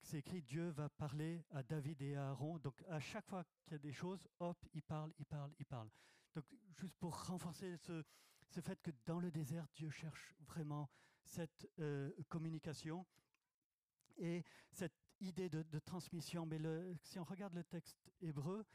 [0.01, 2.59] c'est écrit Dieu va parler à David et à Aaron.
[2.59, 5.65] Donc à chaque fois qu'il y a des choses, hop, il parle, il parle, il
[5.65, 5.89] parle.
[6.33, 8.03] Donc juste pour renforcer ce,
[8.61, 10.89] fait que dans le désert, Dieu cherche vraiment
[11.23, 13.05] cette euh, communication
[14.17, 16.45] et cette idée de, transmission.
[16.45, 16.59] Mais
[17.01, 18.65] si on regarde le texte hébreu,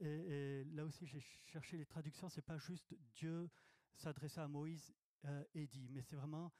[0.00, 3.50] et, là aussi j'ai cherché les traductions, c'est pas juste Dieu
[3.94, 6.52] s'adressa à Moïse euh, et dit, mais c'est vraiment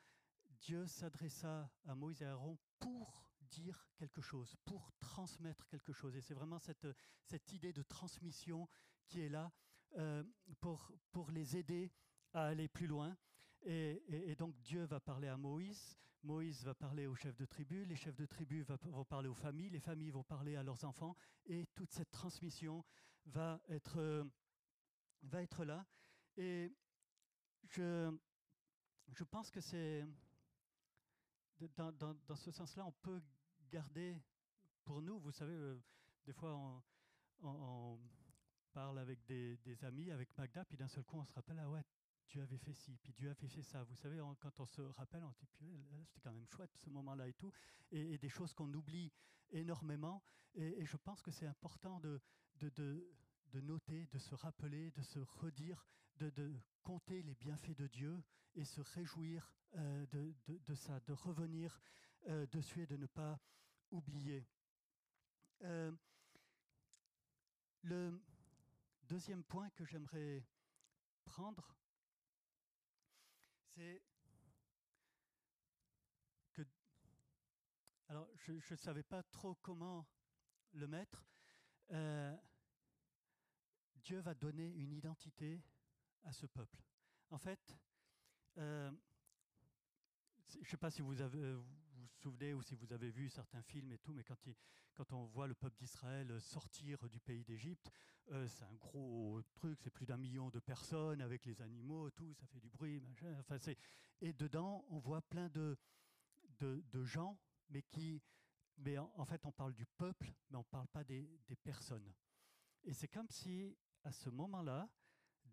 [0.61, 6.17] Dieu s'adressa à Moïse et à Aaron pour dire quelque chose, pour transmettre quelque chose.
[6.17, 6.87] Et c'est vraiment cette,
[7.25, 8.69] cette idée de transmission
[9.07, 9.53] qui est là
[9.97, 10.23] euh,
[10.61, 11.91] pour, pour les aider
[12.33, 13.17] à aller plus loin.
[13.63, 17.97] Et, donc Dieu va parler à Moïse, Moïse va parler aux chefs de tribu, les
[17.97, 21.67] chefs de tribu vont parler aux familles, les familles vont parler à leurs enfants, et
[21.75, 22.85] toute cette transmission
[23.27, 24.27] va être,
[25.23, 25.85] va être là.
[26.37, 26.73] Et
[27.65, 28.17] je,
[29.13, 30.07] je pense que c'est
[31.77, 33.21] dans, dans, ce sens-là, on peut
[33.69, 34.17] garder
[34.85, 35.19] pour nous.
[35.21, 35.81] Vous savez, euh,
[36.25, 36.83] des fois,
[37.43, 37.99] on,
[38.73, 41.85] parle avec des, amis, avec Magda, puis d'un seul coup, on se rappelle, ah ouais,
[42.29, 43.83] Dieu avait fait ci, puis Dieu avait fait ça.
[43.85, 47.33] Vous savez, quand on se rappelle, on dit, c'était quand même chouette ce moment-là et
[47.33, 47.53] tout.
[47.91, 49.13] Et, des choses qu'on oublie
[49.51, 50.23] énormément.
[50.55, 52.21] Et, je pense que c'est important de,
[52.57, 52.69] de,
[53.51, 58.23] de, noter, de se rappeler, de se redire, de, de compter les bienfaits de Dieu
[58.55, 61.79] et se réjouir euh, de, de, ça, de revenir
[62.27, 63.41] euh, dessus et de ne pas
[63.91, 64.47] oublier.
[65.63, 65.93] Euh,
[67.83, 68.21] le
[69.03, 70.47] deuxième point que j'aimerais
[71.25, 71.75] prendre,
[73.75, 74.03] c'est
[76.53, 76.63] que...
[78.09, 80.07] Alors, je ne savais pas trop comment
[80.73, 81.27] le mettre.
[81.91, 82.37] Euh,
[83.97, 85.63] Dieu va donner une identité
[86.25, 86.83] à ce peuple.
[87.31, 87.77] En fait,
[88.57, 88.91] je
[90.59, 91.57] ne sais pas si vous avez,
[92.29, 94.37] souvenez ou si vous avez vu certains films et tout, mais quand,
[94.93, 97.91] quand on voit le peuple d'Israël sortir du pays d'Égypte,
[98.33, 102.35] euh, c'est un gros truc, c'est plus d'un million de personnes avec les animaux, tout,
[102.35, 103.35] ça fait du bruit, machin.
[103.39, 103.57] Enfin,
[104.21, 105.79] et dedans, on voit plein de,
[106.59, 107.39] de, de gens,
[107.71, 108.21] mais qui,
[108.77, 112.13] mais en, fait, on parle du peuple, mais on ne parle pas des, des personnes.
[112.85, 114.87] Et c'est comme si, à ce moment-là,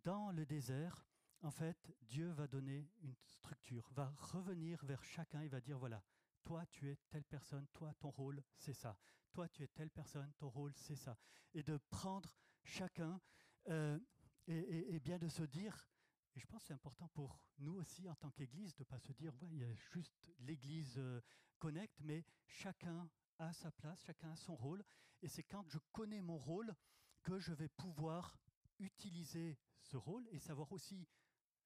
[0.04, 1.06] dans le désert,
[1.42, 6.04] en fait, Dieu va donner une structure, va revenir vers chacun et va dire, voilà,
[6.46, 8.98] toi tu es telle personne, toi ton rôle c'est ça,
[9.34, 11.18] toi tu es telle personne, ton rôle c'est ça.
[11.54, 13.20] Et de prendre chacun
[13.68, 14.00] euh,
[14.48, 15.90] et, bien de se dire,
[16.36, 19.00] et je pense que c'est important pour nous aussi en tant qu'Église de ne pas
[19.00, 21.20] se dire, ouais, il y a juste l'Église euh,
[21.58, 24.84] connecte, mais chacun a sa place, chacun a son rôle.
[25.22, 26.76] Et c'est quand je connais mon rôle
[27.24, 28.38] que je vais pouvoir
[28.78, 31.08] utiliser ce rôle et savoir aussi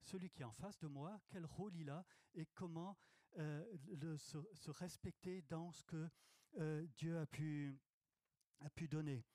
[0.02, 2.98] celui qui est en face de moi, quel rôle il a et comment
[3.38, 6.10] euh, se, respecter dans ce que
[6.58, 7.80] euh, Dieu a pu,
[8.60, 9.26] a pu donner.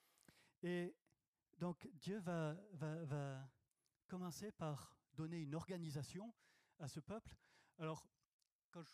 [0.62, 0.94] Et
[1.58, 3.50] donc Dieu va, va, va,
[4.06, 6.34] commencer par donner une organisation
[6.78, 7.36] à ce peuple.
[7.78, 8.06] Alors,
[8.70, 8.92] quand je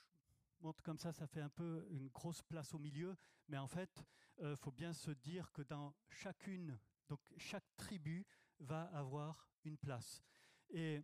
[0.61, 3.17] montre comme ça, ça fait un peu une grosse place au milieu,
[3.49, 4.05] mais en fait,
[4.39, 8.27] il euh, faut bien se dire que dans chacune, donc chaque tribu
[8.59, 10.23] va avoir une place.
[10.71, 11.03] Et,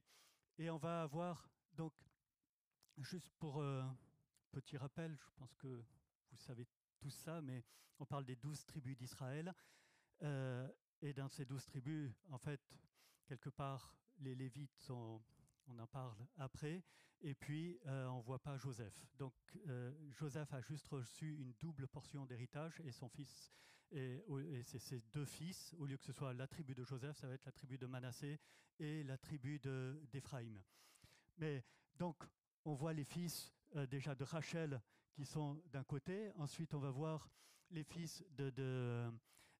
[0.59, 1.93] et on va avoir donc
[2.99, 3.83] Juste pour euh,
[4.51, 5.85] petit rappel, je pense que
[6.31, 6.67] vous savez
[6.99, 7.65] tout ça, mais
[7.99, 9.55] on parle des douze tribus d'Israël.
[10.23, 10.69] Euh,
[11.03, 12.61] et dans ces douze tribus, en fait,
[13.27, 16.85] quelque part, les Lévites on en parle après,
[17.21, 19.05] et puis euh, on ne voit pas Joseph.
[19.19, 19.35] Donc
[19.69, 23.53] euh, Joseph a juste reçu une double portion d'héritage et son fils,
[23.91, 24.23] et,
[24.63, 27.35] c'est ses deux fils, au lieu que ce soit la tribu de Joseph, ça va
[27.35, 28.41] être la tribu de Manassé
[28.79, 29.61] et la tribu
[30.11, 30.61] d'Éphraïm.
[31.39, 31.65] Mais
[31.99, 32.25] donc
[32.67, 36.91] on voit les fils euh, déjà de Rachel qui sont d'un côté, ensuite on va
[36.91, 37.31] voir
[37.71, 39.11] les fils de, de,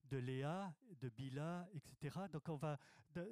[0.03, 2.19] de Léa, de Bila, etc.
[2.31, 2.77] Donc on va,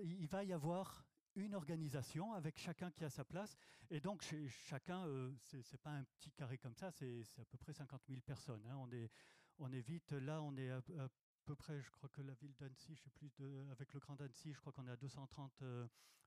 [0.03, 3.57] il va y avoir une organisation avec chacun qui a sa place.
[3.89, 7.45] Et donc, chez chacun, euh, ce c'est pas un petit carré comme ça, c'est à
[7.45, 8.65] peu près 50 000 personnes.
[8.67, 8.77] Hein.
[8.77, 9.11] On, est,
[9.59, 10.81] on est vite, là, on est à,
[11.43, 14.53] peu près, je crois que la ville d'Annecy, je plus, de, avec le Grand d'Annecy,
[14.53, 15.63] je crois qu'on est à 230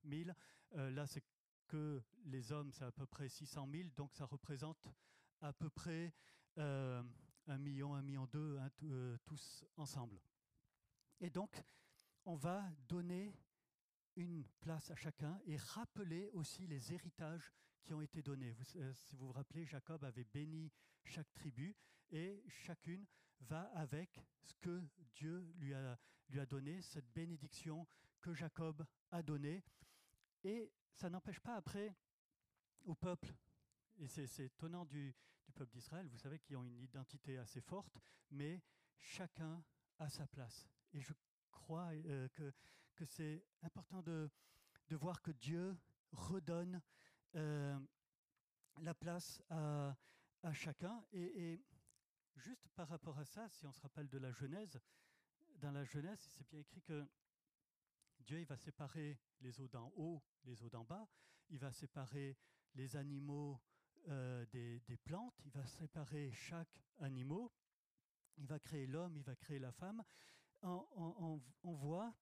[0.05, 0.31] 000.
[0.77, 1.25] Euh, là, c'est
[1.69, 4.89] que les hommes, c'est à peu près 600 000, donc ça représente
[5.41, 6.13] à peu près
[6.59, 7.03] euh,
[7.47, 8.71] un million, un million deux, hein,
[9.25, 10.21] tous ensemble.
[11.21, 11.63] Et donc,
[12.25, 13.35] on va donner
[14.17, 17.53] une place à chacun et rappeler aussi les héritages
[17.83, 18.57] qui ont été donnés.
[18.77, 20.71] Euh, si vous vous rappelez, Jacob avait béni
[21.05, 21.77] chaque tribu
[22.11, 23.07] et chacune
[23.41, 24.83] va avec ce que
[25.15, 27.87] Dieu lui a, lui a donné, cette bénédiction
[28.21, 29.63] que Jacob a donnée.
[30.43, 31.95] Et ça n'empêche pas après
[32.85, 33.35] au peuple,
[33.99, 35.15] et c'est étonnant du,
[35.55, 37.99] peuple d'Israël, vous savez qu'ils ont une identité assez forte,
[38.31, 38.63] mais
[38.99, 39.65] chacun
[39.99, 40.69] a sa place.
[40.93, 41.13] Et je
[41.51, 42.29] crois euh,
[42.95, 44.31] que c'est important de,
[44.91, 45.77] voir que Dieu
[46.13, 46.81] redonne
[47.35, 47.79] euh,
[48.81, 49.97] la place à,
[50.53, 51.05] chacun.
[51.13, 51.61] Et,
[52.37, 54.81] juste par rapport à ça, si on se rappelle de la Genèse,
[55.57, 57.05] dans la Genèse, c'est bien écrit que
[58.29, 61.09] Dieu il va séparer les eaux d'en haut, les eaux d'en bas,
[61.49, 62.37] il va séparer
[62.75, 63.59] les animaux
[64.09, 67.49] euh, des, plantes, il va séparer chaque animal,
[68.37, 70.05] il va créer l'homme, il va créer la femme.
[70.61, 72.15] On voit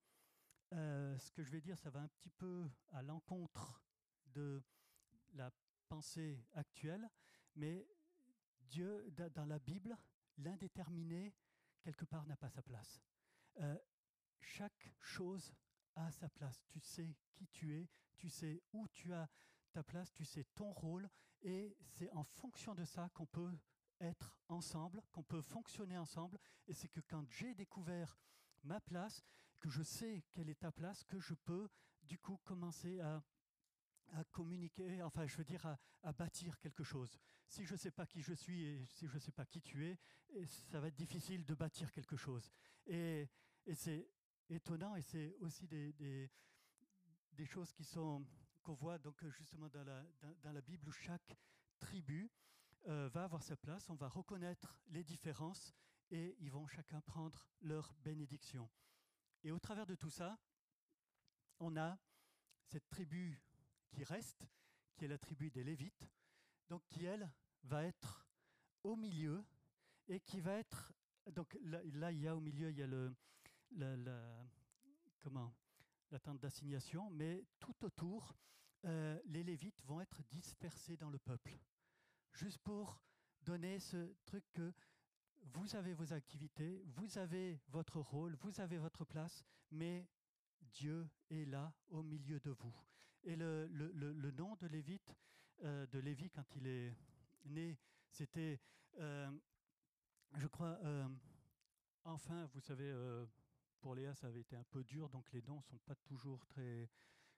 [0.75, 3.83] euh, ce que je vais dire, ça va un petit peu à l'encontre
[4.27, 4.63] de
[5.33, 5.51] la
[5.89, 7.11] pensée actuelle,
[7.57, 7.85] mais
[8.61, 9.99] Dieu, dans la Bible,
[10.39, 11.35] l'indéterminé,
[11.83, 13.03] quelque part, n'a pas sa place.
[13.59, 13.77] Euh,
[14.39, 15.53] chaque chose
[15.97, 16.63] a sa place.
[16.69, 19.29] Tu sais qui tu es, tu sais où tu as
[19.73, 21.09] ta place, tu sais ton rôle,
[21.43, 23.59] et c'est en fonction de ça qu'on peut
[24.01, 26.39] être ensemble, qu'on peut fonctionner ensemble.
[26.67, 28.19] Et c'est que quand j'ai découvert
[28.63, 29.25] ma place,
[29.59, 31.69] que je sais quelle est ta place, que je peux
[32.03, 33.23] du coup commencer à,
[34.13, 37.19] à communiquer, enfin je veux dire à, à, bâtir quelque chose.
[37.49, 39.61] Si je ne sais pas qui je suis et si je ne sais pas qui
[39.61, 39.99] tu es,
[40.71, 42.51] ça va être difficile de bâtir quelque chose.
[42.87, 43.29] Et,
[43.65, 44.09] et c'est
[44.49, 46.31] étonnant et c'est aussi des,
[47.45, 48.25] choses qui sont
[48.63, 51.37] qu'on voit donc justement dans la, Bible où chaque
[51.79, 52.31] tribu
[52.89, 55.75] euh, va avoir sa place, on va reconnaître les différences
[56.11, 58.69] et ils vont chacun prendre leur bénédiction.
[59.45, 60.39] Et au travers de tout ça,
[61.59, 61.99] on a
[62.65, 63.41] cette tribu
[63.91, 64.47] qui reste,
[64.97, 66.11] qui est la tribu des Lévites,
[66.69, 67.31] donc qui, elle,
[67.65, 68.27] va être
[68.83, 69.45] au milieu
[70.09, 70.93] et qui va être...
[71.33, 73.15] Donc là, il y a au milieu, il y a le,
[73.73, 74.47] la,
[75.21, 75.55] comment,
[76.19, 78.37] tente d'assignation, mais tout autour,
[78.85, 81.59] euh, les Lévites vont être dispersés dans le peuple,
[82.33, 83.01] juste pour
[83.43, 84.73] donner ce truc que
[85.43, 90.09] vous avez vos activités, vous avez votre rôle, vous avez votre place, mais
[90.61, 92.75] Dieu est là au milieu de vous.
[93.23, 95.15] Et le, le, le, nom de Lévite,
[95.63, 96.97] euh, de Lévi quand il est
[97.45, 98.61] né, c'était,
[98.99, 99.31] euh,
[100.37, 100.79] je crois,
[102.05, 102.93] enfin, vous savez,
[103.81, 106.91] pour Léa, ça avait été un peu dur, donc les noms sont pas toujours très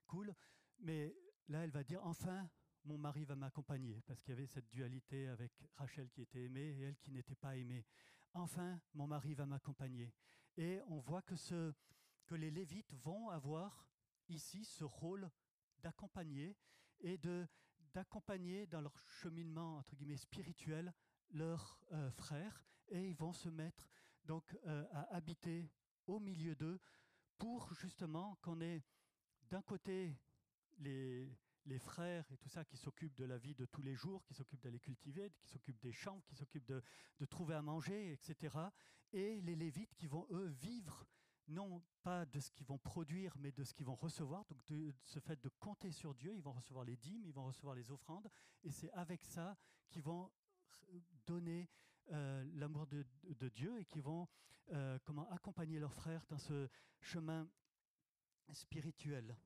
[0.07, 0.35] cool.
[0.79, 1.15] Mais
[1.49, 2.49] là, elle va dire, enfin,
[2.85, 6.77] mon mari va m'accompagner, parce qu'il y avait cette dualité avec Rachel qui était aimée
[6.79, 7.85] et elle qui n'était pas aimée.
[8.35, 10.13] Enfin, mon mari va m'accompagner.
[10.57, 11.73] Et on voit que, ce,
[12.27, 13.87] que les Lévites vont avoir
[14.29, 15.31] ici ce rôle
[15.79, 16.57] d'accompagner
[17.01, 17.47] et de
[17.95, 20.93] d'accompagner dans leur cheminement entre guillemets spirituel
[21.31, 23.89] leurs euh, frères et ils vont se mettre
[24.25, 25.71] donc euh, à habiter
[26.09, 26.81] au milieu d'eux
[27.37, 28.83] pour justement qu'on ait
[29.51, 30.17] d'un côté
[30.79, 31.33] les
[31.69, 34.35] les frères et tout ça qui s'occupent de la vie de tous les jours, qui
[34.35, 36.83] s'occupent d'aller cultiver, qui s'occupent des champs, qui s'occupent de,
[37.19, 38.57] de, trouver à manger, etc.
[39.13, 41.07] Et les Lévites qui vont, eux, vivre
[41.47, 44.45] non pas de ce qu'ils vont produire, mais de ce qu'ils vont recevoir.
[44.47, 47.47] Donc de, ce fait de compter sur Dieu, ils vont recevoir les dîmes, ils vont
[47.47, 48.29] recevoir les offrandes,
[48.63, 49.57] et c'est avec ça
[49.89, 50.31] qu'ils vont
[51.27, 51.69] donner
[52.11, 53.05] euh, l'amour de,
[53.49, 54.29] Dieu et qui vont
[54.73, 56.69] euh, comment accompagner leurs frères dans ce
[57.01, 57.49] chemin
[58.53, 59.37] spirituel.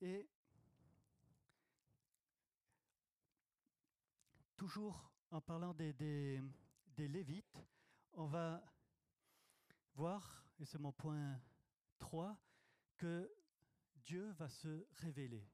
[0.00, 0.28] Et
[4.56, 6.42] toujours en parlant des, des,
[6.88, 7.58] des Lévites,
[8.12, 8.62] on va
[9.94, 11.40] voir, et c'est mon point
[11.98, 12.36] 3,
[12.96, 13.30] que
[13.96, 15.48] Dieu va se révéler.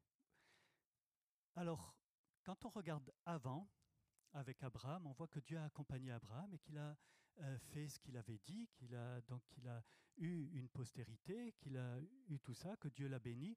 [1.56, 1.94] Alors,
[2.42, 3.68] quand on regarde avant,
[4.32, 6.96] avec Abraham, on voit que Dieu a accompagné Abraham et qu'il a
[7.40, 9.82] euh, fait ce qu'il avait dit, qu'il a donc qu'il a
[10.16, 13.56] eu une postérité, qu'il a eu tout ça, que Dieu l'a béni.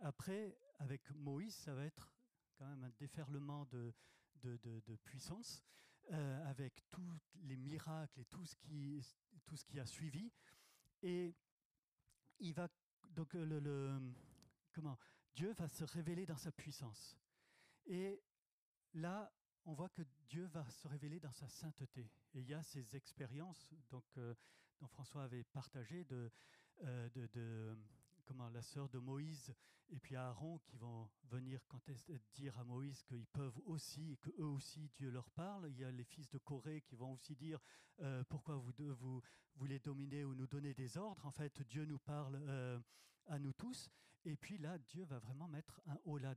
[0.00, 2.12] Après, avec Moïse, ça va être
[2.56, 3.94] quand même un déferlement de,
[4.42, 5.62] de, puissance,
[6.10, 9.00] euh, avec tous les miracles et tout ce qui,
[9.44, 10.32] tout ce qui a suivi.
[11.02, 11.34] Et
[12.40, 12.68] il va
[13.10, 14.00] donc le
[14.72, 14.98] comment
[15.34, 17.16] Dieu va se révéler dans sa puissance.
[17.86, 18.22] Et
[18.94, 19.32] là,
[19.64, 22.10] on voit que Dieu va se révéler dans sa sainteté.
[22.34, 24.34] Et il y a ces expériences donc, euh,
[24.80, 26.30] dont François avait partagé de,
[26.82, 27.78] euh, de,
[28.24, 29.54] comment, la sœur de Moïse
[29.90, 31.60] et puis Aaron qui vont venir
[32.32, 35.68] dire à Moïse qu'ils peuvent aussi, que eux aussi Dieu leur parle.
[35.70, 37.60] Il y a les fils de Corée qui vont aussi dire
[38.00, 39.22] euh, pourquoi vous, vous
[39.56, 41.26] voulez dominer ou nous donner des ordres.
[41.26, 42.42] En fait, Dieu nous parle
[43.26, 43.90] à nous tous.
[44.24, 46.34] Et puis là, Dieu va vraiment mettre un haut là.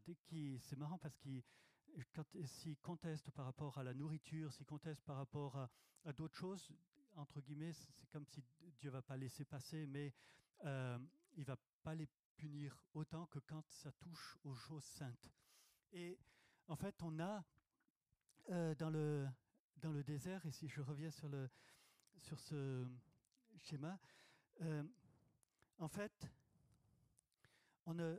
[0.59, 1.43] C'est marrant parce qu'il
[2.45, 6.71] s'il conteste par rapport à la nourriture, s'il conteste par rapport à, d'autres choses,
[7.15, 8.43] entre guillemets, c'est comme si
[8.79, 10.13] Dieu va pas laisser passer, mais
[10.65, 10.99] euh,
[11.33, 15.31] il va pas les punir autant que quand ça touche aux choses saintes.
[15.93, 16.19] Et
[16.67, 17.43] en fait, on a
[18.49, 19.27] euh, dans, le,
[19.77, 21.49] dans le désert, et si je reviens sur, le,
[22.17, 22.85] sur ce
[23.61, 23.99] schéma,
[24.61, 24.83] euh,
[25.79, 26.27] en fait,
[27.85, 28.15] on a,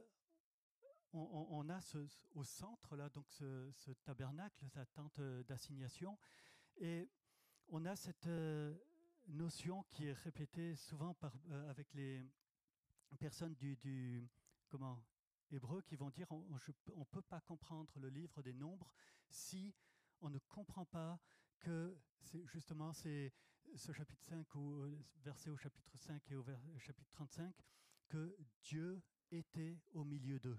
[1.16, 1.80] on, a
[2.34, 6.18] au centre là donc ce, tabernacle, sa tente euh, d'assignation,
[6.78, 7.08] et
[7.68, 8.74] on a cette euh,
[9.28, 11.16] notion qui est répétée souvent
[11.50, 12.24] euh, avec les
[13.18, 14.28] personnes du,
[14.68, 15.02] comment
[15.50, 16.58] hébreu qui vont dire on
[16.98, 18.92] ne peut pas comprendre le livre des nombres
[19.28, 19.74] si
[20.20, 21.18] on ne comprend pas
[21.60, 23.32] que c'est justement c'est
[23.74, 24.86] ce chapitre 5 ou
[25.22, 26.44] verset au chapitre 5 et au
[26.78, 27.54] chapitre 35
[28.08, 30.58] que Dieu était au milieu d'eux.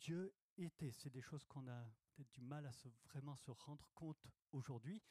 [0.00, 0.92] Dieu était.
[0.92, 1.84] C'est des choses qu'on a
[2.14, 5.02] peut-être du mal à se, vraiment se rendre compte aujourd'hui.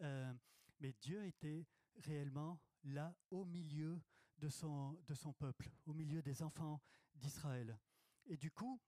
[0.00, 0.32] Euh,
[0.80, 4.00] mais Dieu était réellement là au milieu
[4.38, 6.80] de son, de son peuple, au milieu des enfants
[7.14, 7.78] d'Israël.
[8.26, 8.80] Et du coup,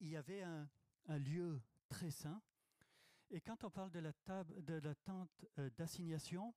[0.00, 0.68] il y avait un,
[1.18, 2.42] lieu très saint.
[3.30, 6.54] Et quand on parle de la, table, de la tente euh, d'assignation,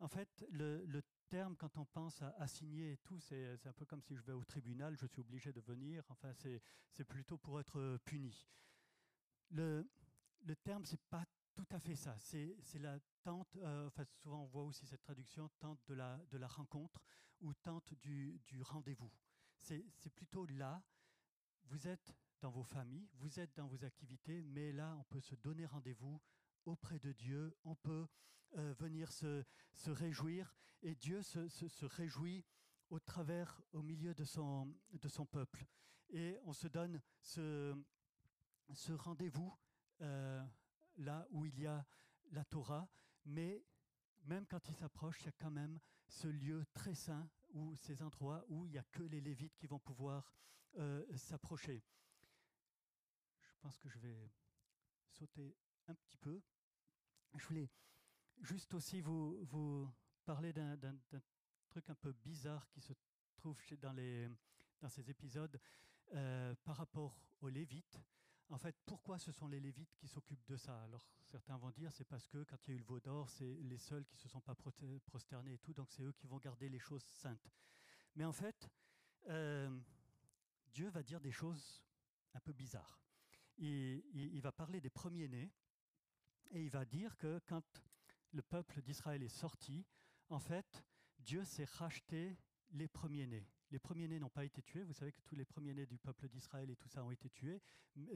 [0.00, 3.84] en fait, le, le terme, quand on pense à assigner et tout, c'est un peu
[3.84, 6.04] comme si je vais au tribunal, je suis obligé de venir.
[6.08, 8.46] Enfin, c'est plutôt pour être euh, puni.
[9.50, 9.88] Le,
[10.40, 12.16] le terme, c'est pas tout à fait ça.
[12.18, 16.38] C'est la tente, euh, enfin, souvent on voit aussi cette traduction, tente de la, de
[16.38, 17.02] la rencontre
[17.40, 19.10] ou tente du, du rendez-vous.
[19.56, 20.82] C'est plutôt là,
[21.64, 25.34] vous êtes dans vos familles, vous êtes dans vos activités, mais là, on peut se
[25.34, 26.20] donner rendez-vous
[26.64, 28.06] auprès de Dieu, on peut
[28.56, 29.44] euh, venir se,
[29.86, 32.44] réjouir et Dieu se, réjouit
[32.90, 34.74] au travers, au milieu de son,
[35.30, 35.66] peuple.
[36.10, 37.76] Et on se donne ce,
[38.72, 39.54] ce rendez-vous
[40.00, 40.42] euh,
[40.96, 41.86] là où il y a
[42.30, 42.88] la Torah,
[43.24, 43.64] mais
[44.24, 48.02] même quand il s'approche, il y a quand même ce lieu très saint, ou ces
[48.02, 50.32] endroits où il n'y a que les Lévites qui vont pouvoir
[50.76, 51.82] euh, s'approcher.
[53.42, 54.30] Je pense que je vais
[55.08, 55.56] sauter
[55.86, 56.42] un petit peu.
[57.34, 57.70] Je voulais
[58.42, 59.90] juste aussi vous, vous
[60.24, 60.76] parler d'un
[61.68, 62.92] truc un peu bizarre qui se
[63.36, 65.60] trouve dans ces épisodes
[66.14, 68.00] euh, par rapport aux Lévites.
[68.50, 70.82] En fait, pourquoi ce sont les Lévites qui s'occupent de ça?
[70.82, 73.28] Alors, certains vont dire c'est parce que quand il y a eu le veau d'or,
[73.28, 76.26] c'est les seuls qui ne se sont pas prosternés et tout, donc c'est eux qui
[76.26, 77.50] vont garder les choses saintes.
[78.14, 78.70] Mais en fait,
[79.28, 79.78] euh,
[80.72, 81.82] Dieu va dire des choses
[82.32, 82.98] un peu bizarres.
[83.58, 85.52] Il, il va parler des premiers-nés
[86.50, 87.82] et il va dire que quand
[88.32, 89.84] le peuple d'Israël est sorti,
[90.28, 90.84] en fait,
[91.18, 92.36] Dieu s'est racheté
[92.70, 93.46] les premiers-nés.
[93.70, 94.82] Les premiers-nés n'ont pas été tués.
[94.82, 97.60] Vous savez que tous les premiers-nés du peuple d'Israël et tout ça ont été tués,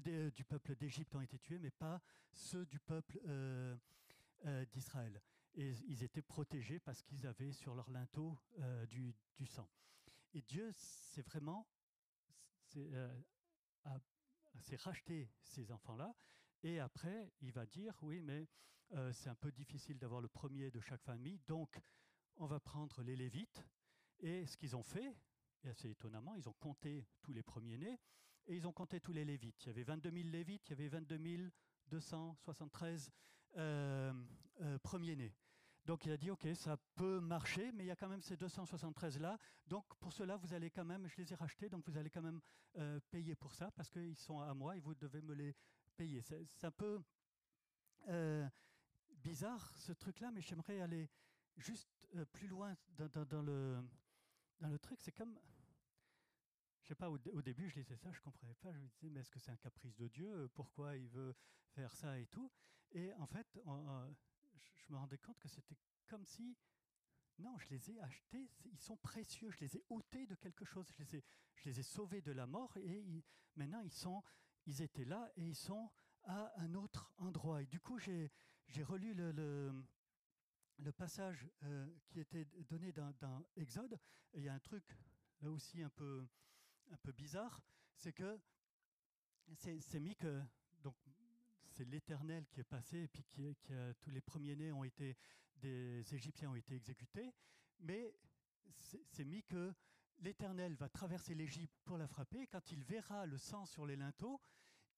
[0.06, 3.76] euh, du peuple d'Égypte ont été tués, mais pas ceux du peuple euh,
[4.46, 5.20] euh, d'Israël.
[5.54, 8.38] Et ils étaient protégés parce qu'ils avaient sur leur linteau
[8.88, 9.68] du, sang.
[10.32, 11.68] Et Dieu, c'est vraiment,
[14.78, 16.14] racheté ces enfants-là
[16.62, 18.48] et après, il va dire, oui, mais
[18.94, 21.80] euh, c'est un peu difficile d'avoir le premier de chaque famille, donc
[22.36, 23.64] on va prendre les Lévites.
[24.20, 25.16] Et ce qu'ils ont fait,
[25.64, 27.98] et assez étonnamment, ils ont compté tous les premiers-nés,
[28.46, 29.64] et ils ont compté tous les Lévites.
[29.64, 31.50] Il y avait 22 000 Lévites, il y avait 22
[31.86, 33.10] 273
[33.56, 34.12] euh,
[34.60, 35.34] euh, premiers-nés.
[35.86, 38.36] Donc il a dit, OK, ça peut marcher, mais il y a quand même ces
[38.36, 39.38] 273-là.
[39.66, 42.22] Donc pour cela, vous allez quand même, je les ai rachetés, donc vous allez quand
[42.22, 42.40] même
[43.10, 45.56] payer pour ça, parce qu'ils sont à moi et vous devez me les
[45.96, 46.22] payer.
[46.22, 47.02] C'est un peu
[49.22, 51.08] bizarre ce truc-là, mais j'aimerais aller
[51.56, 53.82] juste euh, plus loin dans, le,
[54.60, 55.00] dans le truc.
[55.00, 55.38] C'est comme
[56.82, 58.72] je sais pas, au, début, je lisais ça, je comprenais pas.
[58.72, 60.50] Je me disais, mais est-ce que c'est un caprice de Dieu?
[60.52, 61.34] Pourquoi il veut
[61.70, 62.50] faire ça et tout?
[62.90, 65.76] Et en fait, je me rendais compte que c'était
[66.08, 66.56] comme si,
[67.38, 70.86] non, je les ai achetés, ils sont précieux, je les ai ôtés de quelque chose,
[70.88, 73.04] je les ai, je les ai sauvés de la mort et
[73.54, 74.22] maintenant ils sont,
[74.66, 75.88] ils étaient là et ils sont
[76.24, 77.62] à un autre endroit.
[77.62, 78.32] Et du coup, j'ai
[78.80, 83.98] relu le, passage euh, qui était donné dans Exode.
[84.34, 84.84] Il y a un truc
[85.42, 86.26] là aussi un peu
[87.14, 87.60] bizarre,
[87.94, 88.40] c'est que
[89.54, 90.42] c'est mis que
[90.82, 90.96] donc
[91.68, 93.56] c'est l'Éternel qui est passé et puis qui,
[94.00, 95.16] tous les premiers-nés ont été
[95.56, 97.32] des Égyptiens ont été exécutés,
[97.80, 98.16] mais
[98.78, 99.72] c'est mis que
[100.18, 102.46] l'Éternel va traverser l'Égypte pour la frapper.
[102.46, 104.40] Quand il verra le sang sur les linteaux,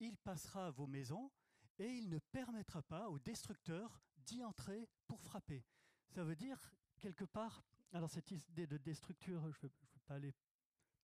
[0.01, 1.31] il passera à vos maisons
[1.79, 5.65] et il ne permettra pas aux destructeurs d'y entrer pour frapper.
[6.09, 6.59] Ça veut dire
[7.01, 9.75] quelque part, alors cette idée de destructure, je ne vais
[10.07, 10.35] pas aller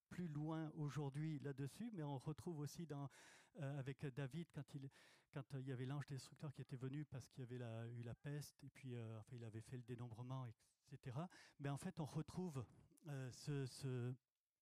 [0.09, 4.91] plus loin aujourd'hui là-dessus, mais on retrouve aussi euh, avec David quand il,
[5.33, 8.03] quand euh, il y avait l'ange destructeur qui était venu parce qu'il y avait eu
[8.03, 10.47] la peste et puis euh, il avait fait le dénombrement,
[10.93, 11.17] etc.
[11.61, 12.65] Mais en fait, on retrouve
[13.31, 14.15] ce, ce,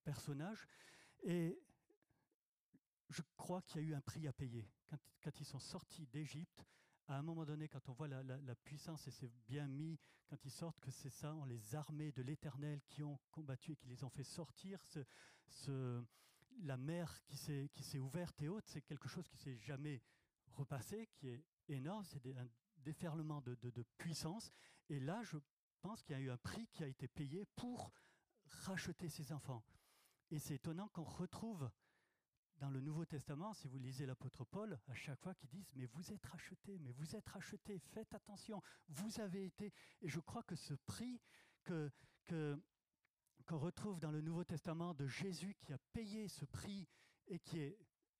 [0.03, 0.65] personnage
[1.23, 1.59] et
[3.09, 4.69] je crois qu'il y a eu un prix à payer.
[5.21, 6.63] Quand, ils sont sortis d'Égypte,
[7.07, 10.51] à un moment donné, quand on voit la, puissance, et c'est bien mis quand ils
[10.51, 14.09] sortent, que c'est ça, les armées de l'Éternel qui ont combattu et qui les ont
[14.09, 14.79] fait sortir,
[16.61, 20.01] la mer qui s'est ouverte et haute, c'est quelque chose qui s'est jamais
[20.51, 22.47] repassé, qui est énorme, c'est un
[22.77, 24.51] déferlement de, puissance.
[24.89, 25.37] Et là, je
[25.81, 27.91] pense qu'il y a eu un prix qui a été payé pour
[28.45, 29.63] racheter ces enfants.
[30.31, 31.69] Et c'est étonnant qu'on retrouve
[32.59, 35.85] dans le Nouveau Testament, si vous lisez l'apôtre Paul, à chaque fois qu'ils disent, mais
[35.85, 39.73] vous êtes rachetés, mais vous êtes rachetés, faites attention, vous avez été.
[40.01, 41.21] Et je crois que ce prix
[41.63, 41.91] que,
[43.45, 46.87] qu'on retrouve dans le Nouveau Testament de Jésus qui a payé ce prix
[47.27, 47.77] et qui est,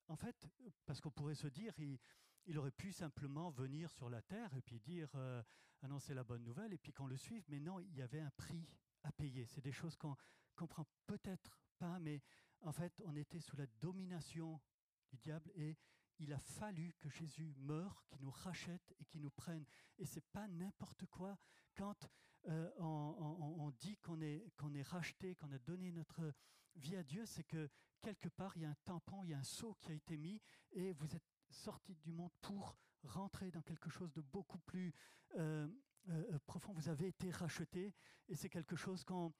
[0.08, 0.48] en fait,
[0.86, 1.98] parce qu'on pourrait se dire, il,
[2.46, 5.42] il, aurait pu simplement venir sur la terre et puis dire, euh,
[5.82, 8.30] annoncer la bonne nouvelle et puis qu'on le suive, mais non, il y avait un
[8.30, 8.66] prix
[9.02, 9.46] à payer.
[9.46, 10.16] C'est des choses qu'on
[10.56, 12.22] comprend peut-être pas, mais
[12.62, 14.60] en fait, on était sous la domination
[15.08, 15.76] du diable et
[16.18, 19.64] il a fallu que Jésus meure, qu'il nous rachète et qu'il nous prenne.
[19.98, 21.38] Et c'est pas n'importe quoi
[21.74, 22.08] quand
[22.48, 26.32] euh, on, dit qu'on est, qu'on est racheté, qu'on a donné notre
[26.76, 29.38] vie à Dieu, c'est que quelque part il y a un tampon, il y a
[29.38, 30.40] un seau qui a été mis
[30.72, 34.94] et vous êtes sorti du monde pour rentrer dans quelque chose de beaucoup plus
[35.36, 35.68] euh,
[36.08, 36.72] euh, profond.
[36.72, 37.94] Vous avez été racheté
[38.28, 39.32] et c'est quelque chose qu'on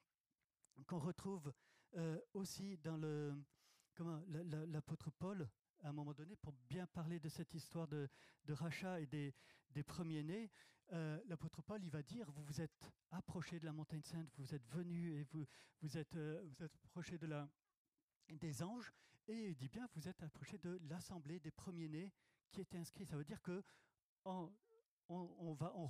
[0.87, 1.53] qu'on retrouve
[1.97, 2.97] euh, aussi dans
[4.67, 5.49] l'apôtre Paul
[5.83, 8.09] à un moment donné pour bien parler de cette histoire de,
[8.49, 10.51] rachat et des, premiers-nés.
[10.93, 14.55] Euh, l'apôtre Paul il va dire vous vous êtes approché de la montagne sainte, vous
[14.55, 15.47] êtes venu et vous
[15.81, 16.49] vous êtes euh,
[16.85, 17.29] approché de
[18.29, 18.93] des anges
[19.27, 22.13] et il dit bien vous êtes approché de l'assemblée des premiers-nés
[22.53, 23.07] qui étaient inscrits.
[23.07, 23.63] Ça veut dire que
[24.25, 24.53] on,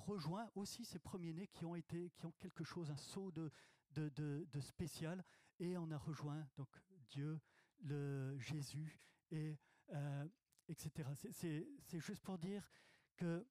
[0.06, 5.22] rejoint aussi ces premiers-nés qui ont été, qui ont quelque chose, un saut de spécial
[5.60, 6.68] et on a rejoint donc
[7.10, 7.40] Dieu,
[7.80, 8.98] le Jésus,
[9.30, 9.58] et,
[9.90, 10.28] euh,
[10.68, 11.08] etc.
[11.32, 12.68] C'est juste pour dire
[13.16, 13.44] qu'il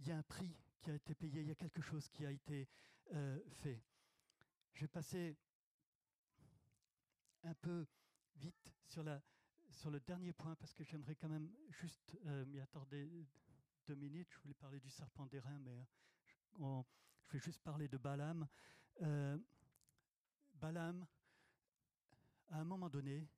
[0.00, 2.30] y a un prix qui a été payé, il y a quelque chose qui a
[2.30, 2.68] été
[3.12, 3.82] euh, fait.
[4.72, 5.36] Je vais passer
[7.42, 7.86] un peu
[8.36, 9.20] vite sur, la,
[9.70, 13.28] sur le dernier point parce que j'aimerais quand même juste euh, m'y attarder
[13.86, 14.32] deux minutes.
[14.32, 15.86] Je voulais parler du serpent d'airain, mais
[16.24, 16.64] je,
[17.26, 18.48] je vais juste parler de Balaam.
[20.54, 21.06] Balaam,
[22.50, 23.28] à un moment donné,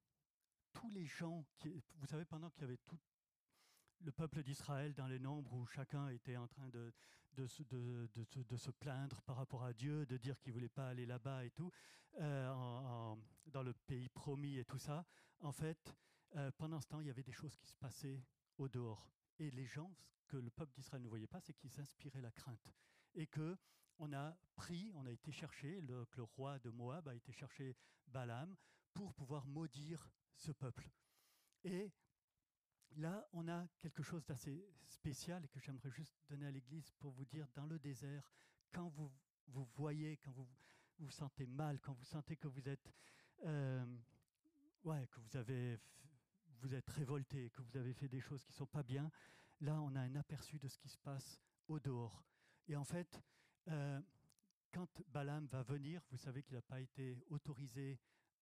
[0.72, 1.44] tous les gens,
[1.96, 2.98] vous savez, pendant qu'il y avait tout
[4.00, 6.92] le peuple d'Israël dans les nombres où chacun était en train de,
[7.46, 11.50] se plaindre par rapport à Dieu, de dire qu'il ne voulait pas aller là-bas et
[11.50, 11.70] tout,
[12.20, 13.14] euh,
[13.46, 15.04] dans le pays promis et tout ça,
[15.40, 15.94] en fait,
[16.36, 18.24] euh, pendant ce temps, il y avait des choses qui se passaient
[18.58, 19.10] au dehors.
[19.38, 22.32] Et les gens, ce que le peuple d'Israël ne voyait pas, c'est qu'ils s'inspiraient la
[22.32, 22.72] crainte.
[23.14, 23.56] Et que
[23.98, 27.76] on a pris, on a été chercher, le, le roi de Moab a été chercher
[28.08, 28.56] Balaam
[28.94, 30.90] pour pouvoir maudire ce peuple.
[31.64, 31.90] Et
[32.96, 37.12] là, on a quelque chose d'assez spécial et que j'aimerais juste donner à l'Église pour
[37.12, 38.30] vous dire, dans le désert,
[38.72, 39.10] quand vous
[39.48, 40.48] vous voyez, quand vous
[40.98, 42.92] vous sentez mal, quand vous sentez que vous êtes,
[43.44, 43.84] euh,
[44.84, 45.78] ouais, que vous avez,
[46.60, 49.10] vous êtes révolté, que vous avez fait des choses qui sont pas bien,
[49.60, 52.24] là, on a un aperçu de ce qui se passe au dehors.
[52.68, 53.20] Et en fait,
[53.68, 54.00] euh,
[54.72, 57.98] quand Balaam va venir, vous savez qu'il n'a pas été autorisé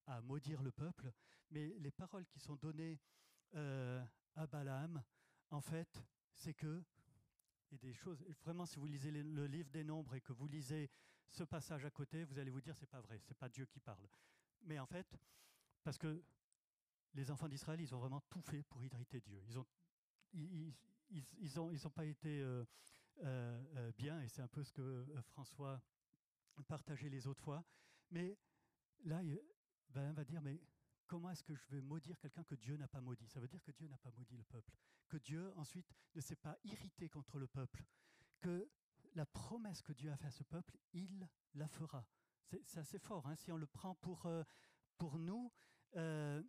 [0.07, 1.13] à maudire le peuple,
[1.51, 2.99] mais les paroles qui sont données
[3.55, 5.03] euh, à Balaam,
[5.51, 6.03] en fait,
[6.35, 6.83] c'est que,
[7.71, 10.91] et des choses, vraiment, si vous lisez le livre des Nombres et que vous lisez
[11.31, 13.81] ce passage à côté, vous allez vous dire c'est pas vrai, c'est pas Dieu qui
[13.81, 14.09] parle.
[14.63, 15.17] Mais en fait,
[15.83, 16.23] parce que
[17.15, 19.41] les enfants d'Israël, ils ont vraiment tout fait pour irriter Dieu.
[19.47, 19.67] Ils ont,
[20.33, 20.75] ils,
[21.11, 22.65] ils, ont, ils ont pas été euh,
[23.25, 25.81] euh, bien, et c'est un peu ce que François
[26.67, 27.65] partageait les autres fois.
[28.11, 28.37] Mais
[29.05, 29.23] là,
[29.91, 30.61] ben, va dire, mais
[31.07, 33.27] comment est-ce que je vais maudire quelqu'un que Dieu n'a pas maudit?
[33.29, 34.77] Ça veut dire que Dieu n'a pas maudit le peuple,
[35.09, 37.85] que Dieu ensuite ne s'est pas irrité contre le peuple,
[38.41, 38.71] que
[39.15, 42.07] la promesse que Dieu a faite à ce peuple, il la fera.
[42.65, 43.27] C'est assez fort.
[43.27, 43.37] Hein.
[43.37, 44.45] Si on le prend pour, euh,
[44.99, 45.53] pour nous,
[45.97, 46.43] euh,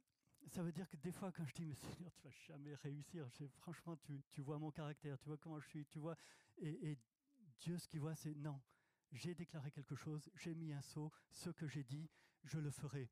[0.48, 3.28] ça veut dire que des fois, quand je dis, mais Seigneur, tu vas jamais réussir,
[3.58, 6.16] franchement, tu, tu, vois mon caractère, tu vois comment je suis, tu vois.
[6.58, 7.00] Et, et
[7.60, 8.62] Dieu, ce qu'il voit, c'est non,
[9.12, 12.10] j'ai déclaré quelque chose, j'ai mis un sceau, ce que j'ai dit,
[12.44, 13.10] je le ferai.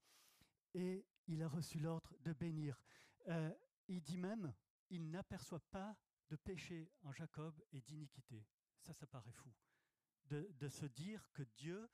[0.73, 2.81] Et il a reçu l'ordre de bénir.
[3.27, 3.53] Euh,
[3.87, 4.53] il dit même,
[4.89, 5.97] il n'aperçoit pas
[6.29, 8.45] de péché en Jacob et d'iniquité.
[8.79, 9.51] Ça, ça paraît fou.
[10.25, 11.89] De, se dire que Dieu,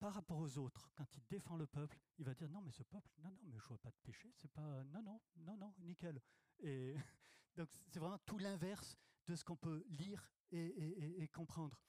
[0.00, 2.82] par rapport aux autres, quand il défend le peuple, il va dire non, mais ce
[2.82, 5.74] peuple, non, non, mais je vois pas de péché, c'est pas, non, non, non, non,
[5.78, 6.20] nickel.
[6.58, 6.94] Et
[7.56, 11.80] donc c'est vraiment tout l'inverse de ce qu'on peut lire et, et, et, comprendre.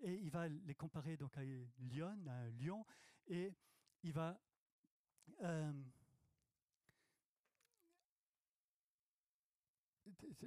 [0.00, 2.86] Et il va les comparer donc à Lyon, à Lyon,
[3.26, 3.52] et
[4.02, 4.40] il va
[5.42, 5.72] euh,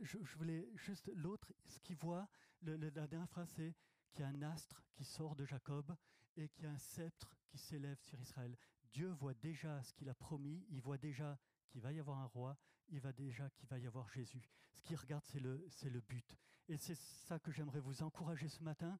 [0.03, 2.27] je, voulais juste l'autre, ce qu'il voit,
[2.61, 3.75] le, la dernière phrase, c'est
[4.11, 5.95] qu'il y a un astre qui sort de Jacob
[6.37, 8.55] et qu'il y a un sceptre qui s'élève sur Israël.
[8.91, 11.37] Dieu voit déjà ce qu'il a promis, il voit déjà
[11.67, 12.57] qu'il va y avoir un roi,
[12.89, 14.49] il va déjà qu'il va y avoir Jésus.
[14.73, 16.37] Ce qu'il regarde, c'est le, le but.
[16.67, 18.99] Et c'est ça que j'aimerais vous encourager ce matin.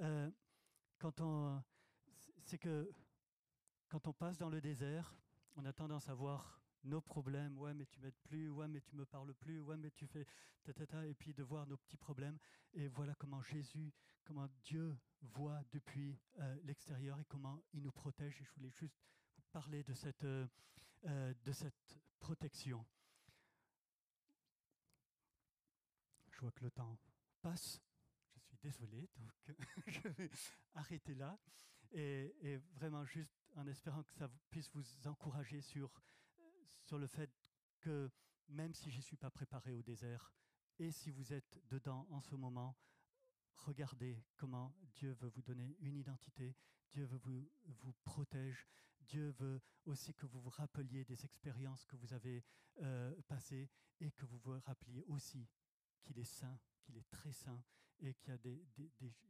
[0.00, 0.30] Euh,
[0.98, 1.62] quand on,
[2.42, 2.90] c'est que
[3.94, 5.14] quand on passe dans le désert,
[5.54, 8.96] on a tendance à voir nos problèmes, ouais mais tu m'aides plus, ouais mais tu
[8.96, 10.26] me parles plus, ouais mais tu fais
[10.88, 12.36] ta, et puis de voir nos petits problèmes.
[12.72, 13.92] Et voilà comment Jésus,
[14.24, 18.40] comment Dieu voit depuis euh, l'extérieur et comment il nous protège.
[18.40, 18.98] Et je voulais juste
[19.36, 20.48] vous parler de cette, euh,
[21.04, 22.84] euh, de cette protection.
[26.32, 26.98] Je vois que le temps
[27.40, 27.80] passe.
[28.34, 29.30] Je suis désolé, donc
[29.86, 30.30] je vais
[30.74, 31.38] arrêter là.
[31.92, 36.02] Et vraiment juste en espérant que ça puisse vous encourager sur
[36.84, 37.30] sur le fait
[37.80, 38.10] que
[38.48, 40.32] même si je ne suis pas préparé au désert,
[40.78, 42.76] et si vous êtes dedans en ce moment,
[43.56, 46.56] regardez comment Dieu veut vous donner une identité,
[46.90, 48.66] Dieu veut vous, vous protège,
[49.00, 52.44] Dieu veut aussi que vous vous rappeliez des expériences que vous avez
[52.82, 55.48] euh, passées et que vous vous rappeliez aussi
[56.02, 57.62] qu'il est saint, qu'il est très saint
[58.00, 58.66] et qu'il y a des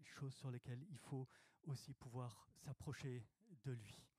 [0.03, 1.29] choses sur lesquelles il faut
[1.65, 3.27] aussi pouvoir s'approcher
[3.65, 4.14] de lui.